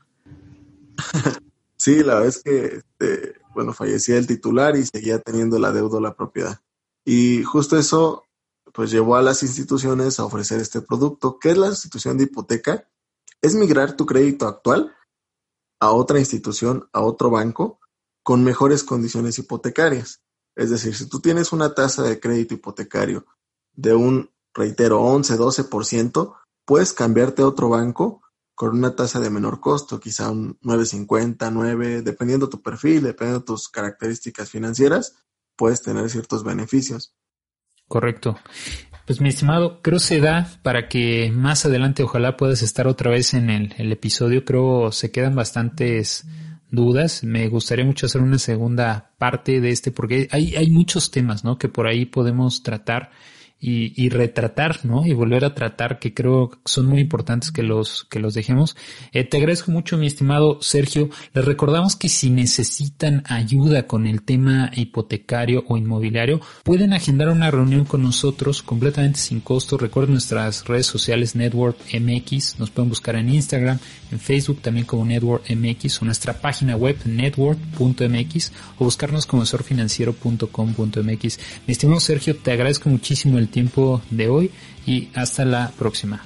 Sí, 1.78 2.02
la 2.02 2.24
es 2.24 2.42
que, 2.42 2.82
este, 2.82 3.40
bueno, 3.54 3.72
fallecía 3.72 4.18
el 4.18 4.26
titular 4.26 4.76
y 4.76 4.84
seguía 4.84 5.20
teniendo 5.20 5.58
la 5.58 5.72
deuda 5.72 6.00
la 6.00 6.14
propiedad. 6.14 6.60
Y 7.04 7.42
justo 7.44 7.76
eso, 7.78 8.24
pues 8.72 8.90
llevó 8.90 9.16
a 9.16 9.22
las 9.22 9.42
instituciones 9.42 10.18
a 10.18 10.24
ofrecer 10.24 10.60
este 10.60 10.80
producto. 10.80 11.38
¿Qué 11.38 11.50
es 11.50 11.56
la 11.58 11.68
institución 11.68 12.18
de 12.18 12.24
hipoteca? 12.24 12.88
Es 13.40 13.54
migrar 13.54 13.96
tu 13.96 14.06
crédito 14.06 14.46
actual 14.46 14.94
a 15.80 15.92
otra 15.92 16.18
institución, 16.18 16.88
a 16.92 17.00
otro 17.00 17.30
banco, 17.30 17.80
con 18.24 18.44
mejores 18.44 18.82
condiciones 18.82 19.38
hipotecarias. 19.38 20.20
Es 20.56 20.70
decir, 20.70 20.94
si 20.94 21.08
tú 21.08 21.20
tienes 21.20 21.52
una 21.52 21.74
tasa 21.74 22.02
de 22.02 22.18
crédito 22.18 22.54
hipotecario 22.54 23.24
de 23.72 23.94
un, 23.94 24.30
reitero, 24.52 25.00
11, 25.00 25.38
12%, 25.38 26.34
puedes 26.64 26.92
cambiarte 26.92 27.42
a 27.42 27.46
otro 27.46 27.68
banco 27.68 28.22
con 28.58 28.76
una 28.76 28.96
tasa 28.96 29.20
de 29.20 29.30
menor 29.30 29.60
costo, 29.60 30.00
quizá 30.00 30.32
un 30.32 30.58
9.50, 30.62 31.48
9, 31.52 32.02
dependiendo 32.02 32.48
tu 32.48 32.60
perfil, 32.60 33.04
dependiendo 33.04 33.44
tus 33.44 33.68
características 33.68 34.50
financieras, 34.50 35.14
puedes 35.54 35.80
tener 35.80 36.10
ciertos 36.10 36.42
beneficios. 36.42 37.14
Correcto. 37.86 38.36
Pues 39.06 39.20
mi 39.20 39.28
estimado, 39.28 39.80
creo 39.80 40.00
se 40.00 40.18
da 40.18 40.50
para 40.64 40.88
que 40.88 41.30
más 41.32 41.66
adelante 41.66 42.02
ojalá 42.02 42.36
puedas 42.36 42.62
estar 42.62 42.88
otra 42.88 43.12
vez 43.12 43.32
en 43.32 43.48
el, 43.48 43.92
episodio. 43.92 44.44
Creo 44.44 44.90
se 44.90 45.12
quedan 45.12 45.36
bastantes 45.36 46.26
dudas. 46.68 47.22
Me 47.22 47.46
gustaría 47.46 47.84
mucho 47.84 48.06
hacer 48.06 48.22
una 48.22 48.40
segunda 48.40 49.14
parte 49.18 49.60
de 49.60 49.70
este 49.70 49.92
porque 49.92 50.26
hay, 50.32 50.56
hay 50.56 50.68
muchos 50.68 51.12
temas, 51.12 51.44
¿no? 51.44 51.58
Que 51.58 51.68
por 51.68 51.86
ahí 51.86 52.06
podemos 52.06 52.64
tratar 52.64 53.12
y, 53.60 53.92
y, 54.00 54.08
retratar, 54.08 54.84
¿no? 54.84 55.04
Y 55.04 55.14
volver 55.14 55.44
a 55.44 55.52
tratar, 55.54 55.98
que 55.98 56.14
creo 56.14 56.52
son 56.64 56.86
muy 56.86 57.00
importantes 57.00 57.50
que 57.50 57.64
los, 57.64 58.04
que 58.04 58.20
los 58.20 58.34
dejemos. 58.34 58.76
Eh, 59.12 59.24
te 59.24 59.38
agradezco 59.38 59.72
mucho, 59.72 59.98
mi 59.98 60.06
estimado 60.06 60.62
Sergio. 60.62 61.10
Les 61.34 61.44
recordamos 61.44 61.96
que 61.96 62.08
si 62.08 62.30
necesitan 62.30 63.24
ayuda 63.26 63.88
con 63.88 64.06
el 64.06 64.22
tema 64.22 64.70
hipotecario 64.76 65.64
o 65.66 65.76
inmobiliario, 65.76 66.40
pueden 66.62 66.92
agendar 66.92 67.30
una 67.30 67.50
reunión 67.50 67.84
con 67.84 68.02
nosotros 68.02 68.62
completamente 68.62 69.18
sin 69.18 69.40
costo. 69.40 69.76
Recuerden 69.76 70.12
nuestras 70.12 70.64
redes 70.66 70.86
sociales 70.86 71.34
Network 71.34 71.78
MX, 71.92 72.60
nos 72.60 72.70
pueden 72.70 72.90
buscar 72.90 73.16
en 73.16 73.28
Instagram, 73.28 73.80
en 74.12 74.20
Facebook 74.20 74.62
también 74.62 74.86
como 74.86 75.04
Network 75.04 75.50
MX 75.50 76.00
o 76.02 76.04
nuestra 76.04 76.32
página 76.34 76.76
web 76.76 76.96
network.mx 77.04 78.52
o 78.78 78.84
buscarnos 78.84 79.26
como 79.26 79.44
sorfinanciero.com.mx. 79.44 81.38
Mi 81.66 81.72
estimado 81.72 81.98
Sergio, 81.98 82.36
te 82.36 82.52
agradezco 82.52 82.88
muchísimo 82.88 83.36
tiempo 83.48 84.00
de 84.10 84.28
hoy 84.28 84.50
y 84.86 85.08
hasta 85.14 85.44
la 85.44 85.70
próxima. 85.78 86.22